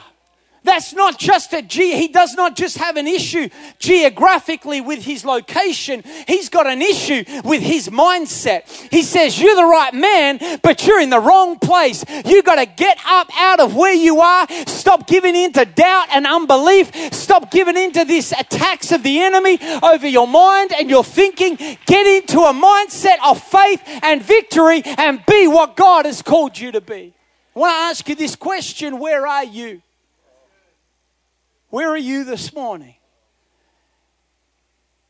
That's 0.64 0.94
not 0.94 1.20
just 1.20 1.52
a 1.54 1.62
G. 1.62 1.98
He 1.98 2.08
does 2.08 2.36
not 2.36 2.56
just 2.56 2.78
have 2.78 2.96
an 2.96 3.08
issue 3.08 3.50
geographically 3.80 4.80
with 4.80 5.04
his 5.04 5.26
location. 5.26 6.04
He's 6.26 6.48
got 6.48 6.68
an 6.68 6.82
issue 6.82 7.24
with 7.44 7.62
his 7.62 7.90
mindset. 7.90 8.70
He 8.90 9.02
says, 9.02 9.40
You're 9.40 9.56
the 9.56 9.66
right 9.66 9.94
man, 9.94 10.40
but 10.62 10.88
you're 10.88 11.02
in 11.02 11.10
the 11.10 11.20
wrong 11.20 11.60
place. 11.60 12.06
You 12.26 12.42
got 12.44 12.56
to 12.56 12.66
get 12.66 12.98
up 13.06 13.30
out 13.38 13.60
of 13.60 13.76
where 13.76 13.94
you 13.94 14.22
are. 14.22 14.48
Stop 14.68 15.08
giving 15.08 15.36
in 15.36 15.52
to 15.54 15.66
doubt 15.66 16.08
and 16.12 16.26
unbelief. 16.26 17.14
Stop 17.14 17.52
giving 17.52 17.76
in 17.76 17.92
to 17.94 18.06
these 18.06 18.32
attacks 18.32 18.92
of 18.92 19.04
the 19.04 19.20
enemy 19.20 19.60
over 19.82 20.08
your 20.08 20.28
mind 20.28 20.72
and 20.78 20.90
your 20.90 21.04
thinking. 21.04 21.58
Get 21.86 22.08
into 22.08 22.40
a 22.40 22.54
mindset 22.54 23.18
of 23.26 23.42
faith 23.44 23.82
and 24.02 24.24
victory 24.24 24.82
and 24.86 25.24
be 25.26 25.48
what 25.48 25.76
God 25.76 26.06
has 26.06 26.22
called 26.22 26.58
you 26.58 26.72
to 26.72 26.82
be. 26.82 27.14
I 27.56 27.60
want 27.60 27.72
to 27.72 27.76
ask 27.76 28.08
you 28.08 28.16
this 28.16 28.36
question 28.38 28.98
Where 28.98 29.28
are 29.28 29.44
you? 29.44 29.82
Where 31.74 31.90
are 31.90 31.98
you 31.98 32.24
this 32.24 32.54
morning? 32.54 32.94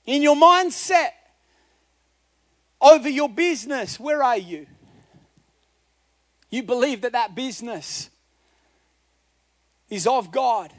In 0.05 0.22
your 0.22 0.38
mindset 0.38 1.10
over 2.79 3.10
your 3.10 3.27
business, 3.27 4.00
where 4.00 4.24
are 4.24 4.38
you? 4.38 4.67
You 6.50 6.63
believe 6.63 7.01
that 7.01 7.12
that 7.12 7.36
business 7.36 8.10
is 9.89 10.08
of 10.08 10.32
God. 10.32 10.72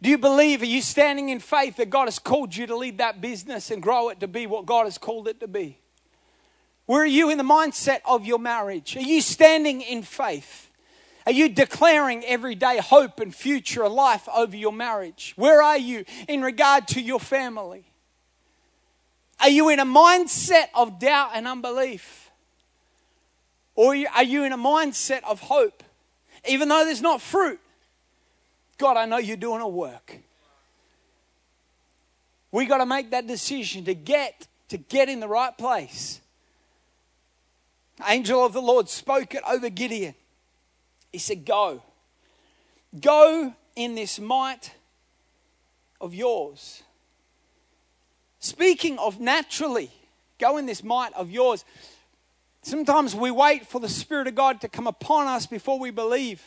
Do 0.00 0.08
you 0.08 0.16
believe, 0.16 0.62
are 0.62 0.64
you 0.64 0.80
standing 0.80 1.28
in 1.28 1.40
faith 1.40 1.76
that 1.76 1.90
God 1.90 2.06
has 2.06 2.18
called 2.18 2.56
you 2.56 2.66
to 2.66 2.74
lead 2.74 2.96
that 2.96 3.20
business 3.20 3.70
and 3.70 3.82
grow 3.82 4.08
it 4.08 4.20
to 4.20 4.26
be 4.26 4.46
what 4.46 4.64
God 4.64 4.84
has 4.84 4.96
called 4.96 5.28
it 5.28 5.40
to 5.40 5.46
be? 5.46 5.78
Where 6.86 7.02
are 7.02 7.04
you 7.04 7.28
in 7.28 7.36
the 7.36 7.44
mindset 7.44 8.00
of 8.06 8.24
your 8.24 8.38
marriage? 8.38 8.96
Are 8.96 9.00
you 9.00 9.20
standing 9.20 9.82
in 9.82 10.02
faith? 10.02 10.65
Are 11.26 11.32
you 11.32 11.48
declaring 11.48 12.24
every 12.24 12.54
day 12.54 12.78
hope 12.78 13.18
and 13.18 13.34
future 13.34 13.84
of 13.84 13.92
life 13.92 14.28
over 14.32 14.56
your 14.56 14.72
marriage? 14.72 15.32
Where 15.36 15.60
are 15.60 15.76
you 15.76 16.04
in 16.28 16.40
regard 16.40 16.86
to 16.88 17.00
your 17.00 17.18
family? 17.18 17.84
Are 19.40 19.48
you 19.48 19.68
in 19.68 19.80
a 19.80 19.84
mindset 19.84 20.66
of 20.72 21.00
doubt 21.00 21.32
and 21.34 21.48
unbelief? 21.48 22.30
Or 23.74 23.94
are 24.14 24.22
you 24.22 24.44
in 24.44 24.52
a 24.52 24.58
mindset 24.58 25.24
of 25.24 25.40
hope? 25.40 25.82
Even 26.48 26.68
though 26.68 26.84
there's 26.84 27.02
not 27.02 27.20
fruit, 27.20 27.58
God, 28.78 28.96
I 28.96 29.04
know 29.06 29.18
you're 29.18 29.36
doing 29.36 29.60
a 29.60 29.68
work. 29.68 30.18
We 32.52 32.66
got 32.66 32.78
to 32.78 32.86
make 32.86 33.10
that 33.10 33.26
decision 33.26 33.84
to 33.86 33.94
get 33.94 34.46
to 34.68 34.78
get 34.78 35.08
in 35.08 35.20
the 35.20 35.28
right 35.28 35.56
place. 35.56 36.20
Angel 38.06 38.44
of 38.44 38.52
the 38.52 38.62
Lord 38.62 38.88
spoke 38.88 39.34
it 39.34 39.42
over 39.48 39.68
Gideon. 39.68 40.14
He 41.12 41.18
said, 41.18 41.44
Go. 41.44 41.82
Go 42.98 43.54
in 43.74 43.94
this 43.94 44.18
might 44.18 44.72
of 46.00 46.14
yours. 46.14 46.82
Speaking 48.38 48.98
of 48.98 49.20
naturally, 49.20 49.90
go 50.38 50.56
in 50.56 50.66
this 50.66 50.84
might 50.84 51.12
of 51.14 51.30
yours. 51.30 51.64
Sometimes 52.62 53.14
we 53.14 53.30
wait 53.30 53.66
for 53.66 53.80
the 53.80 53.88
Spirit 53.88 54.26
of 54.26 54.34
God 54.34 54.60
to 54.60 54.68
come 54.68 54.86
upon 54.86 55.26
us 55.26 55.46
before 55.46 55.78
we 55.78 55.90
believe. 55.90 56.42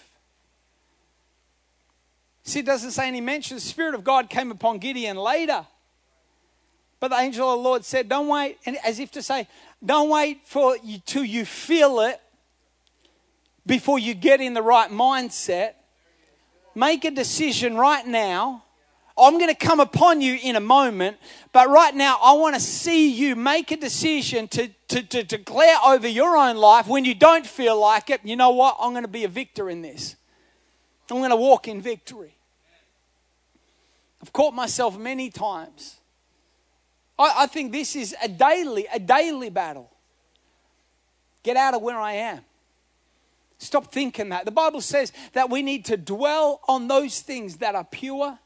See, 2.43 2.59
it 2.59 2.65
doesn't 2.65 2.91
say 2.91 3.07
any 3.07 3.21
mention. 3.21 3.55
The 3.55 3.61
Spirit 3.61 3.95
of 3.95 4.03
God 4.03 4.29
came 4.29 4.51
upon 4.51 4.79
Gideon 4.79 5.17
later. 5.17 5.65
But 6.99 7.09
the 7.09 7.17
angel 7.17 7.49
of 7.49 7.59
the 7.59 7.63
Lord 7.63 7.85
said, 7.85 8.09
Don't 8.09 8.27
wait, 8.27 8.57
and 8.65 8.77
as 8.83 8.99
if 8.99 9.11
to 9.11 9.21
say, 9.21 9.47
Don't 9.85 10.09
wait 10.09 10.41
for 10.45 10.75
you 10.83 10.99
till 11.05 11.23
you 11.23 11.45
feel 11.45 12.01
it 12.01 12.19
before 13.69 13.99
you 13.99 14.15
get 14.15 14.41
in 14.41 14.55
the 14.55 14.63
right 14.63 14.89
mindset. 14.89 15.73
Make 16.73 17.05
a 17.05 17.11
decision 17.11 17.77
right 17.77 18.05
now. 18.05 18.63
I'm 19.15 19.33
going 19.37 19.49
to 19.49 19.55
come 19.55 19.79
upon 19.79 20.21
you 20.21 20.39
in 20.41 20.55
a 20.55 20.59
moment, 20.61 21.17
but 21.51 21.69
right 21.69 21.93
now 21.93 22.17
I 22.23 22.33
want 22.33 22.55
to 22.55 22.61
see 22.61 23.11
you 23.11 23.35
make 23.35 23.69
a 23.71 23.77
decision 23.77 24.47
to, 24.49 24.69
to, 24.87 25.03
to 25.03 25.23
declare 25.23 25.77
over 25.85 26.07
your 26.07 26.35
own 26.35 26.55
life 26.55 26.87
when 26.87 27.05
you 27.05 27.13
don't 27.13 27.45
feel 27.45 27.79
like 27.79 28.09
it. 28.09 28.21
You 28.23 28.35
know 28.35 28.49
what? 28.49 28.77
I'm 28.79 28.91
going 28.91 29.03
to 29.03 29.09
be 29.09 29.23
a 29.23 29.27
victor 29.27 29.69
in 29.69 29.83
this. 29.83 30.15
I'm 31.11 31.17
going 31.17 31.29
to 31.29 31.35
walk 31.35 31.67
in 31.67 31.79
victory. 31.79 32.33
I've 34.21 34.33
caught 34.33 34.55
myself 34.55 34.97
many 34.97 35.29
times. 35.29 35.97
I, 37.19 37.43
I 37.43 37.47
think 37.47 37.71
this 37.71 37.95
is 37.95 38.15
a 38.23 38.27
daily, 38.27 38.87
a 38.91 38.99
daily 38.99 39.49
battle. 39.49 39.91
Get 41.43 41.55
out 41.55 41.75
of 41.75 41.83
where 41.83 41.99
I 41.99 42.13
am. 42.13 42.39
Stop 43.59 43.91
thinking 43.91 44.29
that. 44.29 44.45
The 44.45 44.51
Bible 44.51 44.79
says 44.79 45.11
that 45.33 45.49
we 45.49 45.61
need 45.61 45.85
to 45.85 45.97
dwell 45.97 46.61
on 46.67 46.87
those 46.87 47.19
things 47.19 47.57
that 47.57 47.75
are 47.75 47.83
pure, 47.83 48.39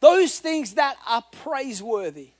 those 0.00 0.38
things 0.38 0.74
that 0.74 0.96
are 1.08 1.24
praiseworthy. 1.42 2.30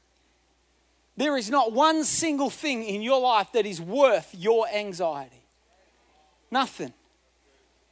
There 1.16 1.37
is 1.37 1.50
not 1.50 1.72
one 1.72 2.04
single 2.04 2.50
thing 2.50 2.85
in 2.85 3.02
your 3.02 3.20
life 3.20 3.52
that 3.52 3.66
is 3.66 3.80
worth 3.80 4.35
your 4.35 4.68
anxiety. 4.68 5.42
Nothing. 6.50 6.92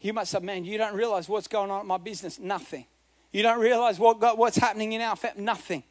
You 0.01 0.13
might 0.13 0.29
say, 0.29 0.41
man, 0.41 0.65
you 0.65 0.79
don't 0.79 0.95
realize 0.95 1.29
what's 1.29 1.49
going 1.49 1.71
on 1.71 1.81
in 1.81 1.87
my 1.87 1.97
business. 1.97 2.39
Nothing. 2.39 2.85
You 3.33 3.43
don't 3.43 3.61
realize 3.61 3.99
what, 3.99 4.37
what's 4.37 4.57
happening 4.57 4.93
in 4.93 5.01
our 5.01 5.17
family. 5.17 5.43
Nothing. 5.43 5.83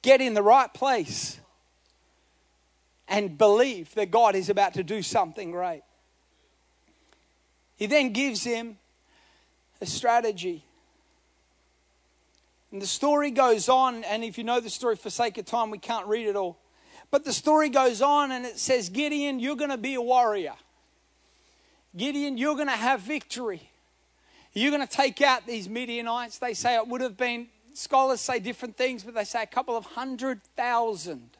Get 0.00 0.20
in 0.20 0.34
the 0.34 0.42
right 0.42 0.72
place 0.72 1.38
and 3.08 3.36
believe 3.36 3.94
that 3.94 4.10
God 4.10 4.34
is 4.36 4.48
about 4.48 4.74
to 4.74 4.84
do 4.84 5.02
something 5.02 5.50
great. 5.50 5.82
He 7.76 7.86
then 7.86 8.12
gives 8.12 8.44
him 8.44 8.76
a 9.80 9.86
strategy. 9.86 10.64
And 12.72 12.80
the 12.80 12.86
story 12.86 13.30
goes 13.30 13.68
on, 13.68 14.04
and 14.04 14.24
if 14.24 14.38
you 14.38 14.44
know 14.44 14.60
the 14.60 14.70
story 14.70 14.96
for 14.96 15.10
sake 15.10 15.38
of 15.38 15.44
time, 15.44 15.70
we 15.70 15.78
can't 15.78 16.06
read 16.06 16.26
it 16.26 16.36
all. 16.36 16.58
But 17.10 17.24
the 17.24 17.32
story 17.32 17.68
goes 17.68 18.02
on, 18.02 18.32
and 18.32 18.44
it 18.44 18.58
says, 18.58 18.88
Gideon, 18.88 19.38
you're 19.38 19.56
going 19.56 19.70
to 19.70 19.76
be 19.76 19.94
a 19.94 20.02
warrior. 20.02 20.54
Gideon, 21.96 22.36
you're 22.36 22.56
going 22.56 22.68
to 22.68 22.72
have 22.72 23.00
victory. 23.00 23.70
You're 24.52 24.72
going 24.72 24.86
to 24.86 24.92
take 24.92 25.20
out 25.22 25.46
these 25.46 25.68
Midianites. 25.68 26.38
They 26.38 26.54
say 26.54 26.76
it 26.76 26.88
would 26.88 27.00
have 27.00 27.16
been, 27.16 27.48
scholars 27.74 28.20
say 28.20 28.40
different 28.40 28.76
things, 28.76 29.04
but 29.04 29.14
they 29.14 29.24
say 29.24 29.42
a 29.42 29.46
couple 29.46 29.76
of 29.76 29.84
hundred 29.84 30.42
thousand 30.56 31.30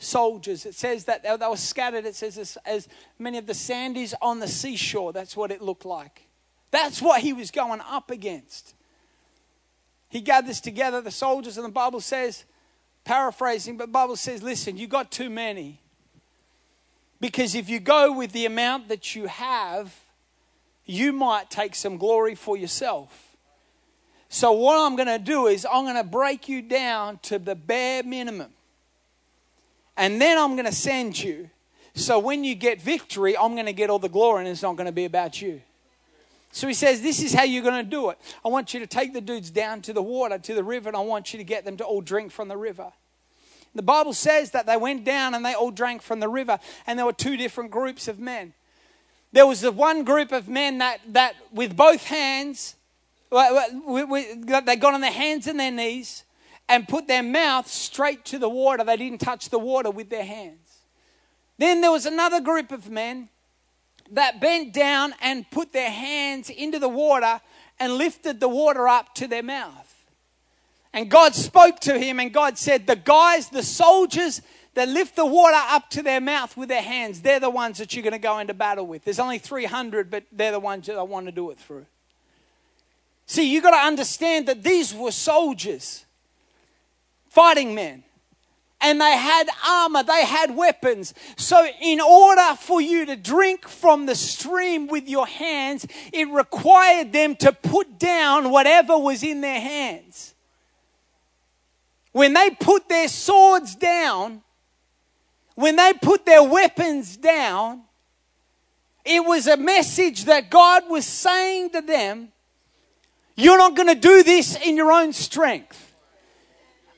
soldiers. 0.00 0.66
It 0.66 0.74
says 0.74 1.04
that 1.04 1.22
they 1.22 1.46
were 1.46 1.56
scattered, 1.56 2.04
it 2.06 2.16
says, 2.16 2.38
as, 2.38 2.58
as 2.64 2.88
many 3.18 3.38
of 3.38 3.46
the 3.46 3.52
sandies 3.52 4.14
on 4.20 4.40
the 4.40 4.48
seashore. 4.48 5.12
That's 5.12 5.36
what 5.36 5.50
it 5.50 5.62
looked 5.62 5.84
like. 5.84 6.26
That's 6.70 7.00
what 7.00 7.20
he 7.20 7.32
was 7.32 7.50
going 7.50 7.80
up 7.80 8.10
against. 8.10 8.74
He 10.08 10.20
gathers 10.20 10.60
together 10.60 11.00
the 11.00 11.10
soldiers, 11.10 11.56
and 11.56 11.64
the 11.64 11.70
Bible 11.70 12.00
says, 12.00 12.44
paraphrasing, 13.04 13.76
but 13.76 13.92
Bible 13.92 14.16
says, 14.16 14.42
listen, 14.42 14.76
you 14.76 14.86
got 14.86 15.12
too 15.12 15.30
many. 15.30 15.80
Because 17.20 17.54
if 17.54 17.68
you 17.68 17.78
go 17.78 18.12
with 18.12 18.32
the 18.32 18.46
amount 18.46 18.88
that 18.88 19.14
you 19.14 19.26
have, 19.26 19.94
you 20.84 21.12
might 21.12 21.50
take 21.50 21.74
some 21.74 21.98
glory 21.98 22.34
for 22.34 22.56
yourself. 22.56 23.36
So, 24.28 24.52
what 24.52 24.78
I'm 24.78 24.96
going 24.96 25.08
to 25.08 25.18
do 25.18 25.48
is, 25.48 25.66
I'm 25.70 25.84
going 25.84 25.96
to 25.96 26.04
break 26.04 26.48
you 26.48 26.62
down 26.62 27.18
to 27.22 27.38
the 27.38 27.56
bare 27.56 28.04
minimum. 28.04 28.52
And 30.00 30.18
then 30.18 30.38
I'm 30.38 30.52
going 30.52 30.64
to 30.64 30.72
send 30.72 31.22
you. 31.22 31.50
So 31.94 32.18
when 32.18 32.42
you 32.42 32.54
get 32.54 32.80
victory, 32.80 33.36
I'm 33.36 33.52
going 33.52 33.66
to 33.66 33.74
get 33.74 33.90
all 33.90 33.98
the 33.98 34.08
glory 34.08 34.40
and 34.40 34.48
it's 34.48 34.62
not 34.62 34.76
going 34.76 34.86
to 34.86 34.92
be 34.92 35.04
about 35.04 35.42
you. 35.42 35.60
So 36.52 36.66
he 36.66 36.72
says, 36.72 37.02
This 37.02 37.22
is 37.22 37.34
how 37.34 37.42
you're 37.42 37.62
going 37.62 37.84
to 37.84 37.90
do 37.90 38.08
it. 38.08 38.18
I 38.42 38.48
want 38.48 38.72
you 38.72 38.80
to 38.80 38.86
take 38.86 39.12
the 39.12 39.20
dudes 39.20 39.50
down 39.50 39.82
to 39.82 39.92
the 39.92 40.02
water, 40.02 40.38
to 40.38 40.54
the 40.54 40.64
river, 40.64 40.88
and 40.88 40.96
I 40.96 41.00
want 41.00 41.34
you 41.34 41.38
to 41.38 41.44
get 41.44 41.66
them 41.66 41.76
to 41.76 41.84
all 41.84 42.00
drink 42.00 42.32
from 42.32 42.48
the 42.48 42.56
river. 42.56 42.90
The 43.74 43.82
Bible 43.82 44.14
says 44.14 44.52
that 44.52 44.64
they 44.64 44.78
went 44.78 45.04
down 45.04 45.34
and 45.34 45.44
they 45.44 45.52
all 45.52 45.70
drank 45.70 46.00
from 46.00 46.18
the 46.18 46.30
river, 46.30 46.58
and 46.86 46.98
there 46.98 47.04
were 47.04 47.12
two 47.12 47.36
different 47.36 47.70
groups 47.70 48.08
of 48.08 48.18
men. 48.18 48.54
There 49.32 49.46
was 49.46 49.60
the 49.60 49.70
one 49.70 50.04
group 50.04 50.32
of 50.32 50.48
men 50.48 50.78
that, 50.78 51.00
that 51.08 51.34
with 51.52 51.76
both 51.76 52.04
hands, 52.04 52.74
they 53.30 53.36
got 53.36 54.94
on 54.94 55.00
their 55.02 55.12
hands 55.12 55.46
and 55.46 55.60
their 55.60 55.70
knees 55.70 56.24
and 56.70 56.86
put 56.86 57.08
their 57.08 57.22
mouth 57.22 57.66
straight 57.66 58.24
to 58.26 58.38
the 58.38 58.48
water. 58.48 58.84
They 58.84 58.96
didn't 58.96 59.20
touch 59.20 59.48
the 59.50 59.58
water 59.58 59.90
with 59.90 60.08
their 60.08 60.24
hands. 60.24 60.78
Then 61.58 61.80
there 61.80 61.90
was 61.90 62.06
another 62.06 62.40
group 62.40 62.70
of 62.70 62.88
men 62.88 63.28
that 64.12 64.40
bent 64.40 64.72
down 64.72 65.12
and 65.20 65.50
put 65.50 65.72
their 65.72 65.90
hands 65.90 66.48
into 66.48 66.78
the 66.78 66.88
water 66.88 67.40
and 67.78 67.94
lifted 67.94 68.38
the 68.38 68.48
water 68.48 68.88
up 68.88 69.14
to 69.16 69.26
their 69.26 69.42
mouth. 69.42 70.04
And 70.92 71.10
God 71.10 71.34
spoke 71.34 71.80
to 71.80 71.98
him, 71.98 72.18
and 72.18 72.32
God 72.32 72.56
said, 72.56 72.86
The 72.86 72.96
guys, 72.96 73.48
the 73.48 73.62
soldiers 73.62 74.40
that 74.74 74.88
lift 74.88 75.16
the 75.16 75.26
water 75.26 75.56
up 75.56 75.90
to 75.90 76.02
their 76.02 76.20
mouth 76.20 76.56
with 76.56 76.68
their 76.68 76.82
hands, 76.82 77.20
they're 77.20 77.40
the 77.40 77.50
ones 77.50 77.78
that 77.78 77.94
you're 77.94 78.02
going 78.02 78.12
to 78.12 78.18
go 78.18 78.38
into 78.38 78.54
battle 78.54 78.86
with. 78.86 79.04
There's 79.04 79.20
only 79.20 79.38
300, 79.38 80.10
but 80.10 80.24
they're 80.32 80.52
the 80.52 80.60
ones 80.60 80.86
that 80.86 80.96
I 80.96 81.02
want 81.02 81.26
to 81.26 81.32
do 81.32 81.50
it 81.50 81.58
through. 81.58 81.86
See, 83.26 83.52
you've 83.52 83.62
got 83.62 83.70
to 83.72 83.86
understand 83.86 84.48
that 84.48 84.62
these 84.62 84.94
were 84.94 85.12
soldiers, 85.12 86.04
fighting 87.30 87.74
men 87.74 88.04
and 88.80 89.00
they 89.00 89.16
had 89.16 89.48
armor, 89.66 90.02
they 90.02 90.24
had 90.24 90.56
weapons. 90.56 91.12
So, 91.36 91.66
in 91.82 92.00
order 92.00 92.54
for 92.58 92.80
you 92.80 93.06
to 93.06 93.16
drink 93.16 93.68
from 93.68 94.06
the 94.06 94.14
stream 94.14 94.86
with 94.86 95.08
your 95.08 95.26
hands, 95.26 95.86
it 96.12 96.28
required 96.28 97.12
them 97.12 97.36
to 97.36 97.52
put 97.52 97.98
down 97.98 98.50
whatever 98.50 98.96
was 98.98 99.22
in 99.22 99.42
their 99.42 99.60
hands. 99.60 100.34
When 102.12 102.32
they 102.32 102.50
put 102.50 102.88
their 102.88 103.08
swords 103.08 103.76
down, 103.76 104.42
when 105.54 105.76
they 105.76 105.92
put 105.92 106.24
their 106.24 106.42
weapons 106.42 107.16
down, 107.16 107.82
it 109.04 109.24
was 109.24 109.46
a 109.46 109.56
message 109.56 110.24
that 110.24 110.50
God 110.50 110.84
was 110.88 111.04
saying 111.04 111.70
to 111.70 111.82
them, 111.82 112.28
You're 113.36 113.58
not 113.58 113.76
going 113.76 113.88
to 113.88 113.94
do 113.94 114.22
this 114.22 114.56
in 114.56 114.76
your 114.76 114.90
own 114.90 115.12
strength. 115.12 115.89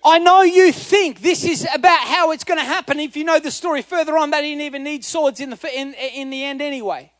I 0.04 0.18
know 0.18 0.42
you 0.42 0.72
think 0.72 1.20
this 1.20 1.44
is 1.44 1.66
about 1.72 2.00
how 2.00 2.32
it's 2.32 2.44
going 2.44 2.58
to 2.58 2.64
happen. 2.64 2.98
If 2.98 3.16
you 3.16 3.24
know 3.24 3.38
the 3.38 3.52
story 3.52 3.82
further 3.82 4.18
on, 4.18 4.30
they 4.30 4.42
didn't 4.42 4.62
even 4.62 4.82
need 4.82 5.04
swords 5.04 5.38
in 5.38 5.50
the, 5.50 5.78
in, 5.78 5.94
in 5.94 6.30
the 6.30 6.44
end 6.44 6.60
anyway. 6.60 7.12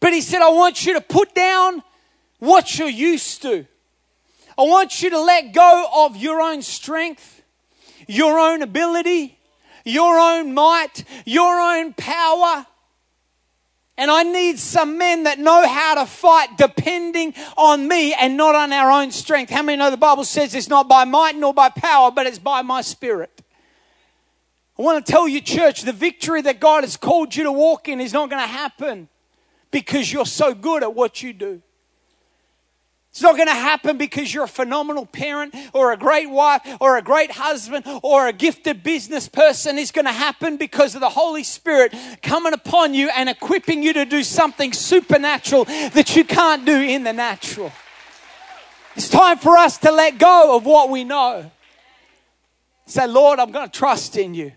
But 0.00 0.12
he 0.12 0.20
said, 0.20 0.42
I 0.42 0.50
want 0.50 0.84
you 0.84 0.94
to 0.94 1.00
put 1.00 1.32
down 1.34 1.82
what 2.40 2.76
you're 2.76 2.88
used 2.88 3.42
to. 3.42 3.66
I 4.58 4.62
want 4.62 5.00
you 5.00 5.10
to 5.10 5.20
let 5.20 5.52
go 5.52 5.88
of 5.94 6.16
your 6.16 6.40
own 6.40 6.62
strength, 6.62 7.42
your 8.08 8.38
own 8.38 8.62
ability, 8.62 9.38
your 9.84 10.18
own 10.18 10.52
might, 10.52 11.04
your 11.24 11.60
own 11.60 11.92
power. 11.94 12.66
And 14.02 14.10
I 14.10 14.24
need 14.24 14.58
some 14.58 14.98
men 14.98 15.22
that 15.22 15.38
know 15.38 15.64
how 15.64 15.94
to 15.94 16.06
fight 16.06 16.58
depending 16.58 17.34
on 17.56 17.86
me 17.86 18.12
and 18.12 18.36
not 18.36 18.56
on 18.56 18.72
our 18.72 18.90
own 18.90 19.12
strength. 19.12 19.48
How 19.50 19.62
many 19.62 19.78
know 19.78 19.92
the 19.92 19.96
Bible 19.96 20.24
says 20.24 20.56
it's 20.56 20.66
not 20.66 20.88
by 20.88 21.04
might 21.04 21.36
nor 21.36 21.54
by 21.54 21.68
power, 21.68 22.10
but 22.10 22.26
it's 22.26 22.40
by 22.40 22.62
my 22.62 22.80
spirit? 22.80 23.42
I 24.76 24.82
want 24.82 25.06
to 25.06 25.12
tell 25.12 25.28
you, 25.28 25.40
church, 25.40 25.82
the 25.82 25.92
victory 25.92 26.42
that 26.42 26.58
God 26.58 26.82
has 26.82 26.96
called 26.96 27.36
you 27.36 27.44
to 27.44 27.52
walk 27.52 27.88
in 27.88 28.00
is 28.00 28.12
not 28.12 28.28
going 28.28 28.42
to 28.42 28.48
happen 28.48 29.08
because 29.70 30.12
you're 30.12 30.26
so 30.26 30.52
good 30.52 30.82
at 30.82 30.96
what 30.96 31.22
you 31.22 31.32
do. 31.32 31.62
It's 33.12 33.20
not 33.20 33.36
going 33.36 33.48
to 33.48 33.54
happen 33.54 33.98
because 33.98 34.32
you're 34.32 34.44
a 34.44 34.48
phenomenal 34.48 35.04
parent 35.04 35.54
or 35.74 35.92
a 35.92 35.98
great 35.98 36.30
wife 36.30 36.62
or 36.80 36.96
a 36.96 37.02
great 37.02 37.30
husband 37.30 37.84
or 38.02 38.26
a 38.26 38.32
gifted 38.32 38.82
business 38.82 39.28
person. 39.28 39.76
It's 39.76 39.90
going 39.90 40.06
to 40.06 40.12
happen 40.12 40.56
because 40.56 40.94
of 40.94 41.02
the 41.02 41.10
Holy 41.10 41.44
Spirit 41.44 41.94
coming 42.22 42.54
upon 42.54 42.94
you 42.94 43.10
and 43.14 43.28
equipping 43.28 43.82
you 43.82 43.92
to 43.92 44.06
do 44.06 44.22
something 44.22 44.72
supernatural 44.72 45.66
that 45.66 46.16
you 46.16 46.24
can't 46.24 46.64
do 46.64 46.80
in 46.80 47.04
the 47.04 47.12
natural. 47.12 47.70
It's 48.96 49.10
time 49.10 49.36
for 49.36 49.58
us 49.58 49.76
to 49.78 49.92
let 49.92 50.16
go 50.16 50.56
of 50.56 50.64
what 50.64 50.88
we 50.88 51.04
know. 51.04 51.50
Say, 52.86 53.06
Lord, 53.06 53.38
I'm 53.38 53.52
going 53.52 53.68
to 53.68 53.78
trust 53.78 54.16
in 54.16 54.32
you. 54.32 54.52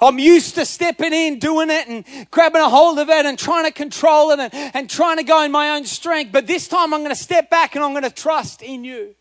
I'm 0.00 0.18
used 0.18 0.54
to 0.54 0.64
stepping 0.64 1.12
in, 1.12 1.38
doing 1.38 1.70
it, 1.70 1.86
and 1.88 2.04
grabbing 2.30 2.62
a 2.62 2.68
hold 2.68 2.98
of 2.98 3.08
it 3.10 3.26
and 3.26 3.38
trying 3.38 3.66
to 3.66 3.70
control 3.70 4.30
it 4.30 4.40
and, 4.40 4.54
and 4.74 4.88
trying 4.88 5.18
to 5.18 5.22
go 5.22 5.42
in 5.42 5.52
my 5.52 5.70
own 5.76 5.84
strength. 5.84 6.32
But 6.32 6.46
this 6.46 6.68
time 6.68 6.94
I'm 6.94 7.00
going 7.00 7.14
to 7.14 7.22
step 7.22 7.50
back 7.50 7.74
and 7.74 7.84
I'm 7.84 7.92
going 7.92 8.04
to 8.04 8.10
trust 8.10 8.62
in 8.62 8.84
you. 8.84 9.14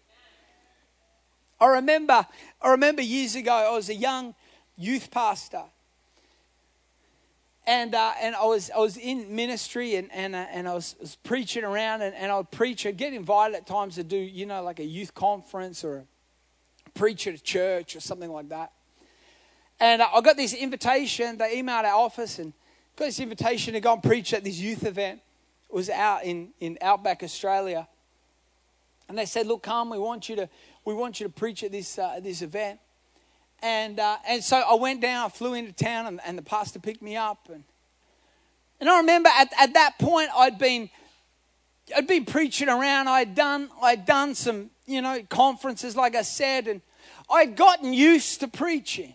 I 1.60 1.68
remember, 1.68 2.26
I 2.62 2.70
remember 2.70 3.02
years 3.02 3.36
ago, 3.36 3.52
I 3.52 3.72
was 3.72 3.89
a 3.89 3.96
young 3.96 4.34
youth 4.78 5.12
pastor. 5.12 5.63
And, 7.68 7.94
uh, 7.94 8.13
and 8.22 8.36
I, 8.36 8.46
was, 8.46 8.72
I 8.72 8.80
was 8.80 8.98
in 8.98 9.36
ministry 9.36 9.96
and, 9.96 10.10
and, 10.12 10.34
uh, 10.34 10.46
and 10.52 10.68
I 10.68 10.74
was, 10.74 10.96
was, 11.00 11.18
preaching 11.18 11.63
around 11.63 12.02
and, 12.02 12.15
and 12.15 12.32
I 12.32 12.38
would 12.38 12.50
preach. 12.50 12.86
I'd 12.86 12.98
get 12.98 13.13
invited 13.13 13.56
at 13.56 13.68
times 13.68 13.96
to 13.96 14.04
do, 14.04 14.18
you 14.18 14.48
know, 14.48 14.63
like 14.63 14.80
a 14.80 14.86
youth 14.86 15.13
conference 15.13 15.84
or 15.84 15.98
a 15.98 16.89
preach 16.96 17.28
at 17.28 17.36
a 17.36 17.44
church 17.44 17.96
or 17.96 18.00
something 18.00 18.32
like 18.32 18.50
that. 18.50 18.72
And 19.80 20.02
I 20.02 20.22
got 20.22 20.36
this 20.36 20.54
invitation. 20.54 21.38
They 21.38 21.62
emailed 21.62 21.86
our 21.86 21.96
office 21.96 22.39
and 22.39 22.54
got 22.96 23.06
this 23.06 23.20
invitation 23.20 23.74
to 23.74 23.80
go 23.80 23.94
and 23.94 24.04
preach 24.04 24.34
at 24.34 24.44
this 24.44 24.60
youth 24.60 24.86
event. 24.86 25.22
It 25.70 25.76
was 25.76 25.89
out 25.89 26.24
in, 26.24 26.50
in 26.60 26.78
Outback, 26.82 27.24
Australia. 27.24 27.88
And 29.08 29.18
they 29.18 29.26
said, 29.26 29.48
look, 29.48 29.63
come, 29.63 29.89
we 29.89 29.98
want 29.98 30.28
you 30.28 30.36
to, 30.36 30.50
we 30.86 30.94
want 30.94 31.20
you 31.20 31.26
to 31.26 31.32
preach 31.32 31.63
at 31.63 31.72
this, 31.72 31.98
uh, 31.98 32.20
this 32.22 32.42
event. 32.42 32.80
And, 33.62 34.00
uh, 34.00 34.18
and 34.28 34.44
so 34.44 34.58
I 34.58 34.76
went 34.76 35.02
down, 35.02 35.26
I 35.26 35.30
flew 35.30 35.54
into 35.54 35.72
town, 35.72 36.06
and, 36.06 36.20
and 36.26 36.38
the 36.38 36.42
pastor 36.42 36.80
picked 36.80 37.02
me 37.02 37.15
up. 37.15 37.50
And, 37.52 37.63
and 38.80 38.89
I 38.89 38.98
remember 38.98 39.30
at, 39.30 39.50
at 39.60 39.74
that 39.74 39.98
point, 40.00 40.30
I'd 40.36 40.58
been, 40.58 40.89
I'd 41.96 42.08
been 42.08 42.26
preaching 42.26 42.70
around. 42.70 43.08
I'd 43.08 43.34
done, 43.36 43.70
I'd 43.82 44.06
done 44.06 44.36
some, 44.36 44.70
you 44.86 45.02
know, 45.02 45.22
conferences, 45.30 45.96
like 45.96 46.15
I 46.15 46.22
said, 46.22 46.68
and 46.68 46.82
I'd 47.30 47.56
gotten 47.56 47.94
used 47.94 48.42
to 48.42 48.48
preaching. 48.48 49.13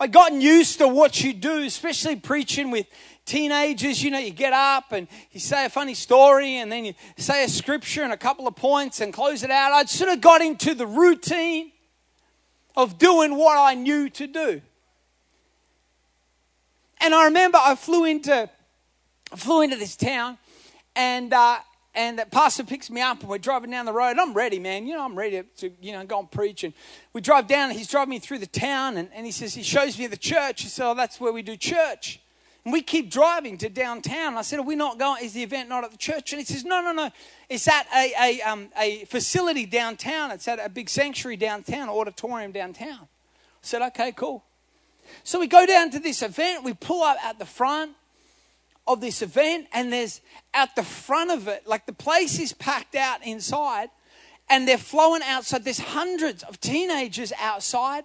I'd 0.00 0.12
gotten 0.12 0.40
used 0.40 0.78
to 0.78 0.88
what 0.88 1.22
you 1.22 1.32
do, 1.32 1.62
especially 1.62 2.16
preaching 2.16 2.70
with 2.70 2.86
teenagers. 3.24 4.02
You 4.02 4.10
know, 4.10 4.18
you 4.18 4.30
get 4.30 4.52
up 4.52 4.92
and 4.92 5.06
you 5.30 5.40
say 5.40 5.64
a 5.66 5.68
funny 5.70 5.94
story 5.94 6.56
and 6.56 6.70
then 6.70 6.84
you 6.84 6.94
say 7.16 7.44
a 7.44 7.48
scripture 7.48 8.02
and 8.02 8.12
a 8.12 8.16
couple 8.16 8.48
of 8.48 8.56
points 8.56 9.00
and 9.00 9.12
close 9.12 9.42
it 9.42 9.50
out. 9.50 9.72
I'd 9.72 9.88
sort 9.88 10.10
of 10.10 10.20
got 10.20 10.40
into 10.40 10.74
the 10.74 10.86
routine 10.86 11.72
of 12.76 12.98
doing 12.98 13.36
what 13.36 13.56
I 13.56 13.74
knew 13.74 14.08
to 14.10 14.26
do. 14.26 14.60
And 17.00 17.14
I 17.14 17.26
remember 17.26 17.58
I 17.60 17.76
flew 17.76 18.04
into, 18.04 18.50
I 19.32 19.36
flew 19.36 19.62
into 19.62 19.76
this 19.76 19.94
town 19.94 20.38
and, 20.96 21.32
uh, 21.32 21.58
and 21.94 22.18
that 22.18 22.30
pastor 22.30 22.64
picks 22.64 22.90
me 22.90 23.00
up 23.00 23.20
and 23.20 23.28
we're 23.28 23.38
driving 23.38 23.70
down 23.70 23.86
the 23.86 23.92
road. 23.92 24.16
I'm 24.18 24.34
ready, 24.34 24.58
man. 24.58 24.86
You 24.86 24.94
know, 24.94 25.04
I'm 25.04 25.16
ready 25.16 25.42
to, 25.58 25.70
you 25.80 25.92
know, 25.92 26.04
go 26.04 26.18
and 26.18 26.30
preach. 26.30 26.64
And 26.64 26.74
we 27.12 27.20
drive 27.20 27.46
down 27.46 27.70
and 27.70 27.78
he's 27.78 27.88
driving 27.88 28.10
me 28.10 28.18
through 28.18 28.38
the 28.38 28.46
town 28.46 28.96
and, 28.96 29.08
and 29.14 29.24
he 29.24 29.32
says, 29.32 29.54
he 29.54 29.62
shows 29.62 29.98
me 29.98 30.06
the 30.06 30.16
church. 30.16 30.62
He 30.62 30.68
said, 30.68 30.90
oh, 30.90 30.94
that's 30.94 31.20
where 31.20 31.32
we 31.32 31.42
do 31.42 31.56
church. 31.56 32.20
And 32.64 32.72
we 32.72 32.80
keep 32.82 33.10
driving 33.10 33.58
to 33.58 33.68
downtown. 33.68 34.36
I 34.36 34.42
said, 34.42 34.58
are 34.58 34.62
we 34.62 34.74
not 34.74 34.98
going? 34.98 35.22
Is 35.22 35.34
the 35.34 35.42
event 35.42 35.68
not 35.68 35.84
at 35.84 35.92
the 35.92 35.98
church? 35.98 36.32
And 36.32 36.40
he 36.40 36.46
says, 36.46 36.64
no, 36.64 36.80
no, 36.80 36.92
no. 36.92 37.10
It's 37.48 37.68
at 37.68 37.86
a, 37.94 38.12
a, 38.20 38.42
um, 38.42 38.68
a 38.78 39.04
facility 39.04 39.66
downtown. 39.66 40.30
It's 40.30 40.48
at 40.48 40.58
a 40.58 40.68
big 40.68 40.88
sanctuary 40.88 41.36
downtown, 41.36 41.88
auditorium 41.88 42.52
downtown. 42.52 43.00
I 43.02 43.06
said, 43.60 43.82
okay, 43.82 44.12
cool. 44.12 44.42
So 45.22 45.38
we 45.38 45.46
go 45.46 45.66
down 45.66 45.90
to 45.90 45.98
this 45.98 46.22
event. 46.22 46.64
We 46.64 46.72
pull 46.72 47.02
up 47.02 47.18
at 47.22 47.38
the 47.38 47.44
front 47.44 47.92
of 48.86 49.00
this 49.00 49.22
event, 49.22 49.66
and 49.72 49.92
there's 49.92 50.20
at 50.52 50.74
the 50.76 50.82
front 50.82 51.30
of 51.30 51.48
it, 51.48 51.66
like 51.66 51.86
the 51.86 51.92
place 51.92 52.38
is 52.38 52.52
packed 52.52 52.94
out 52.94 53.24
inside, 53.24 53.88
and 54.48 54.68
they're 54.68 54.78
flowing 54.78 55.22
outside. 55.24 55.64
There's 55.64 55.80
hundreds 55.80 56.42
of 56.42 56.60
teenagers 56.60 57.32
outside. 57.40 58.04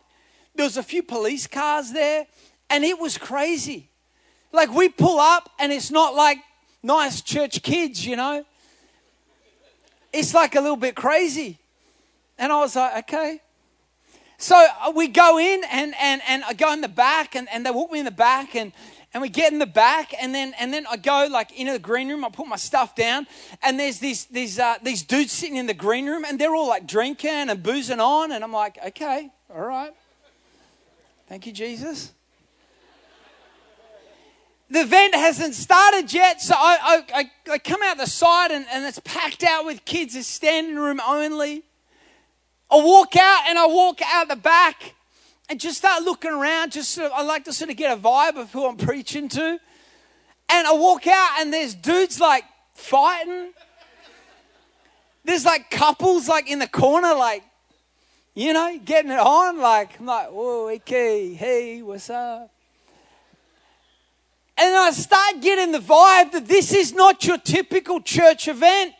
There 0.56 0.66
was 0.66 0.78
a 0.78 0.84
few 0.84 1.04
police 1.04 1.48
cars 1.48 1.92
there, 1.92 2.28
and 2.70 2.84
it 2.84 3.00
was 3.00 3.18
crazy. 3.18 3.90
Like 4.52 4.74
we 4.74 4.90
pull 4.90 5.20
up, 5.20 5.50
and 5.60 5.72
it's 5.72 5.92
not 5.92 6.16
like 6.16 6.40
nice 6.82 7.22
church 7.22 7.62
kids, 7.62 8.06
you 8.06 8.16
know. 8.16 8.46
It's 10.12 10.34
like 10.34 10.56
a 10.56 10.62
little 10.62 10.78
bit 10.78 10.96
crazy. 10.96 11.60
And 12.38 12.52
I 12.52 12.60
was 12.60 12.76
like, 12.76 12.98
okay. 13.00 13.42
So 14.38 14.56
uh, 14.56 14.92
we 14.96 15.10
go 15.10 15.38
in 15.38 15.62
and, 15.70 15.94
and, 16.00 16.22
and 16.28 16.44
I 16.46 16.54
go 16.54 16.72
in 16.72 16.80
the 16.80 16.88
back 16.88 17.36
and, 17.36 17.50
and 17.52 17.66
they 17.66 17.72
walk 17.72 17.92
me 17.92 18.00
in 18.00 18.06
the 18.06 18.12
back 18.12 18.56
and, 18.56 18.72
and 19.14 19.22
we 19.22 19.30
get 19.30 19.52
in 19.52 19.60
the 19.60 19.66
back 19.66 20.14
and 20.22 20.34
then 20.34 20.54
and 20.60 20.74
then 20.74 20.86
I 20.90 20.98
go 20.98 21.28
like 21.32 21.58
into 21.58 21.74
the 21.74 21.80
green 21.80 22.10
room 22.10 22.24
I 22.24 22.30
put 22.30 22.48
my 22.48 22.56
stuff 22.56 22.96
down 22.96 23.28
and 23.64 23.80
there's 23.80 24.00
these 24.00 24.26
these 24.26 24.60
uh, 24.60 24.78
these 24.84 25.04
dudes 25.04 25.32
sitting 25.32 25.58
in 25.58 25.66
the 25.66 25.74
green 25.74 26.08
room 26.08 26.26
and 26.26 26.40
they're 26.40 26.56
all 26.56 26.68
like 26.68 26.88
drinking 26.88 27.50
and 27.50 27.64
boozing 27.64 28.00
on 28.00 28.32
and 28.32 28.44
I'm 28.44 28.54
like 28.54 28.78
okay 28.86 29.32
all 29.54 29.62
right 29.62 29.94
Thank 31.30 31.46
you, 31.46 31.54
Jesus. 31.54 32.12
The 34.72 34.82
event 34.82 35.14
hasn't 35.14 35.54
started 35.54 36.12
yet, 36.12 36.42
so 36.42 36.56
I, 36.58 37.04
I, 37.14 37.32
I 37.52 37.58
come 37.60 37.82
out 37.84 37.98
the 37.98 38.08
side 38.08 38.50
and, 38.50 38.66
and 38.72 38.84
it's 38.84 39.00
packed 39.00 39.44
out 39.44 39.64
with 39.64 39.86
kids. 39.86 40.16
It's 40.16 40.28
standing 40.28 40.76
room 40.76 41.00
only. 41.08 41.64
I 42.72 42.78
walk 42.78 43.16
out 43.16 43.44
and 43.48 43.60
I 43.60 43.68
walk 43.68 44.00
out 44.04 44.28
the 44.28 44.36
back 44.36 44.96
and 45.50 45.60
just 45.60 45.78
start 45.80 46.04
looking 46.04 46.32
around. 46.32 46.72
Just 46.72 46.92
sort 46.92 47.08
of, 47.08 47.14
I 47.14 47.24
like 47.24 47.46
to 47.46 47.54
sort 47.54 47.72
of 47.72 47.78
get 47.78 47.92
a 47.92 48.00
vibe 48.00 48.38
of 48.38 48.52
who 48.52 48.66
I'm 48.66 48.78
preaching 48.78 49.28
to. 49.30 49.60
And 50.52 50.68
I 50.68 50.74
walk 50.74 51.08
out 51.08 51.40
and 51.40 51.52
there's 51.52 51.74
dudes 51.74 52.20
like 52.20 52.44
fighting. 52.74 53.52
There's 55.26 55.46
like 55.46 55.70
couples 55.70 56.28
like 56.28 56.50
in 56.50 56.60
the 56.60 56.68
corner, 56.68 57.14
like, 57.14 57.44
you 58.36 58.54
know, 58.54 58.80
getting 58.84 59.12
it 59.12 59.20
on. 59.20 59.60
Like, 59.60 60.00
I'm 60.00 60.06
like, 60.06 60.30
whoa, 60.30 60.70
okay, 60.70 61.34
hey, 61.34 61.82
what's 61.82 62.10
up? 62.10 62.52
And 64.58 64.76
I 64.76 64.92
start 64.92 65.42
getting 65.42 65.72
the 65.72 65.80
vibe 65.80 66.32
that 66.32 66.48
this 66.48 66.74
is 66.74 66.94
not 66.94 67.26
your 67.26 67.38
typical 67.38 68.02
church 68.02 68.48
event. 68.48 68.94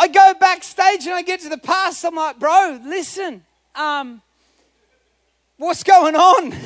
I 0.00 0.08
go 0.08 0.32
backstage 0.40 1.04
and 1.04 1.14
I 1.14 1.20
get 1.20 1.40
to 1.40 1.50
the 1.50 1.58
pastor. 1.58 2.06
I'm 2.06 2.14
like, 2.14 2.38
bro, 2.38 2.80
listen, 2.82 3.44
um, 3.74 4.22
what's 5.58 5.82
going 5.82 6.16
on? 6.16 6.54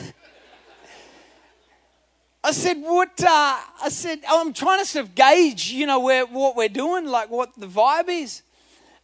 I 2.44 2.52
said, 2.52 2.74
what, 2.74 3.20
uh, 3.20 3.26
I 3.26 3.88
said, 3.88 4.20
oh, 4.28 4.40
I'm 4.40 4.52
trying 4.52 4.78
to 4.78 4.86
sort 4.86 5.06
of 5.06 5.16
gauge, 5.16 5.72
you 5.72 5.84
know, 5.84 5.98
where, 5.98 6.26
what 6.26 6.54
we're 6.54 6.68
doing, 6.68 7.06
like 7.06 7.28
what 7.28 7.58
the 7.58 7.66
vibe 7.66 8.08
is. 8.08 8.42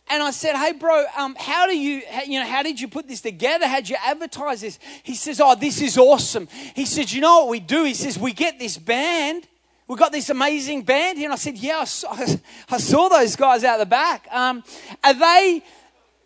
And 0.09 0.23
I 0.23 0.31
said, 0.31 0.55
hey, 0.55 0.75
bro, 0.75 1.07
um, 1.19 1.35
how 1.37 1.67
do 1.67 1.77
you, 1.77 2.03
you 2.25 2.39
know, 2.39 2.47
how 2.47 2.63
did 2.63 2.81
you 2.81 2.87
put 2.87 3.09
this 3.09 3.21
together? 3.21 3.67
How'd 3.67 3.89
you 3.89 3.97
advertise 4.05 4.61
this? 4.61 4.79
He 5.03 5.17
says, 5.17 5.41
oh, 5.41 5.57
this 5.57 5.83
is 5.83 5.99
awesome. 5.99 6.47
He 6.77 6.87
says, 6.87 7.13
you 7.13 7.21
know 7.21 7.41
what 7.41 7.49
we 7.49 7.59
do? 7.59 7.83
He 7.83 7.95
says, 7.95 8.17
we 8.17 8.33
get 8.33 8.61
this 8.61 8.79
band. 8.79 9.49
We 9.91 9.97
got 9.97 10.13
this 10.13 10.31
amazing 10.31 10.83
band 10.83 11.19
here. 11.19 11.27
And 11.27 11.33
I 11.33 11.37
said, 11.37 11.57
yeah, 11.59 11.79
I 11.79 11.85
saw, 11.85 12.13
I 12.69 12.79
saw 12.79 13.09
those 13.09 13.35
guys 13.35 13.65
out 13.65 13.81
the 13.81 13.87
back. 13.87 14.29
Um, 14.31 14.63
are 15.03 15.15
they, 15.15 15.65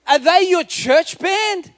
are 0.07 0.19
they 0.19 0.51
your 0.51 0.65
church 0.65 1.19
band? 1.19 1.73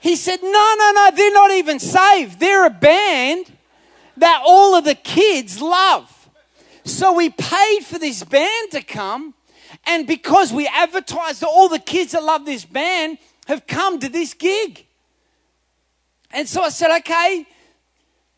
He 0.00 0.16
said, 0.16 0.38
no, 0.42 0.74
no, 0.78 0.92
no, 0.94 1.10
they're 1.14 1.30
not 1.30 1.50
even 1.50 1.78
saved. 1.78 2.40
They're 2.40 2.64
a 2.64 2.70
band 2.70 3.52
that 4.16 4.42
all 4.42 4.74
of 4.74 4.84
the 4.84 4.94
kids 4.94 5.60
love. 5.60 6.30
So 6.84 7.12
we 7.12 7.28
paid 7.28 7.80
for 7.82 7.98
this 7.98 8.24
band 8.24 8.70
to 8.70 8.80
come, 8.80 9.34
and 9.86 10.06
because 10.06 10.54
we 10.54 10.66
advertised 10.66 11.42
that 11.42 11.48
all 11.48 11.68
the 11.68 11.78
kids 11.78 12.12
that 12.12 12.22
love 12.22 12.46
this 12.46 12.64
band 12.64 13.18
have 13.46 13.66
come 13.66 13.98
to 13.98 14.08
this 14.08 14.32
gig. 14.32 14.86
And 16.30 16.48
so 16.48 16.62
I 16.62 16.70
said, 16.70 16.96
okay, 17.00 17.46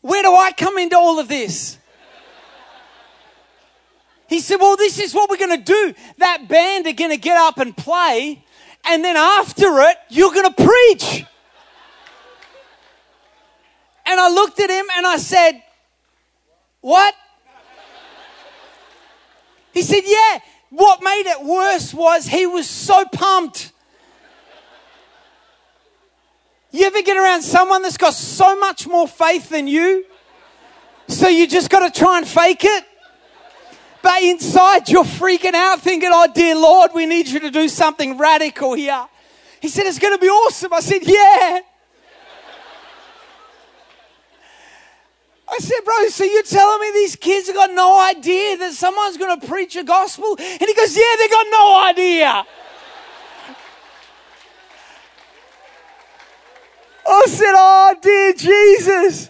where 0.01 0.21
do 0.21 0.35
I 0.35 0.51
come 0.51 0.77
into 0.77 0.97
all 0.97 1.17
of 1.17 1.29
this? 1.29 1.77
He 4.27 4.39
said, 4.39 4.57
Well, 4.57 4.75
this 4.77 4.99
is 4.99 5.13
what 5.13 5.29
we're 5.29 5.37
going 5.37 5.57
to 5.57 5.63
do. 5.63 5.93
That 6.17 6.47
band 6.47 6.87
are 6.87 6.93
going 6.93 7.11
to 7.11 7.17
get 7.17 7.37
up 7.37 7.57
and 7.57 7.75
play, 7.75 8.43
and 8.85 9.03
then 9.03 9.17
after 9.17 9.81
it, 9.81 9.97
you're 10.09 10.33
going 10.33 10.53
to 10.53 10.63
preach. 10.63 11.25
And 14.05 14.19
I 14.19 14.29
looked 14.29 14.59
at 14.59 14.69
him 14.69 14.85
and 14.95 15.07
I 15.07 15.17
said, 15.17 15.63
what? 16.83 17.15
He 19.73 19.81
said, 19.81 20.01
Yeah. 20.05 20.39
What 20.69 21.03
made 21.03 21.27
it 21.27 21.45
worse 21.45 21.93
was 21.93 22.25
he 22.25 22.45
was 22.45 22.67
so 22.67 23.05
pumped. 23.05 23.71
You 26.71 26.85
ever 26.87 27.03
get 27.03 27.15
around 27.15 27.43
someone 27.43 27.83
that's 27.83 27.97
got 27.97 28.15
so 28.15 28.59
much 28.59 28.87
more 28.87 29.07
faith 29.07 29.49
than 29.49 29.67
you? 29.67 30.03
So 31.07 31.27
you 31.27 31.47
just 31.47 31.69
got 31.69 31.87
to 31.87 31.99
try 31.99 32.17
and 32.17 32.27
fake 32.27 32.63
it? 32.63 32.85
But 34.03 34.21
inside 34.21 34.89
you're 34.89 35.05
freaking 35.05 35.53
out 35.53 35.79
thinking, 35.79 36.09
oh 36.11 36.27
dear 36.35 36.55
Lord, 36.55 36.91
we 36.93 37.05
need 37.05 37.29
you 37.29 37.39
to 37.39 37.49
do 37.49 37.69
something 37.69 38.17
radical 38.17 38.73
here. 38.73 39.07
He 39.61 39.69
said, 39.69 39.85
it's 39.85 39.97
going 39.97 40.13
to 40.13 40.19
be 40.19 40.27
awesome. 40.27 40.73
I 40.73 40.81
said, 40.81 41.03
yeah. 41.03 41.61
I 45.49 45.57
said, 45.57 45.79
bro, 45.85 46.07
so 46.09 46.25
you're 46.25 46.43
telling 46.43 46.81
me 46.81 46.91
these 46.91 47.15
kids 47.15 47.47
have 47.47 47.55
got 47.55 47.71
no 47.71 47.97
idea 48.09 48.57
that 48.57 48.73
someone's 48.73 49.15
going 49.15 49.39
to 49.39 49.47
preach 49.47 49.77
a 49.77 49.83
gospel? 49.85 50.35
And 50.37 50.61
he 50.61 50.73
goes, 50.73 50.97
yeah, 50.97 51.15
they 51.17 51.29
got 51.29 51.45
no 51.49 51.83
idea. 51.85 52.45
I 57.05 57.25
said, 57.27 57.53
oh, 57.55 57.95
dear 58.01 58.33
Jesus. 58.33 59.29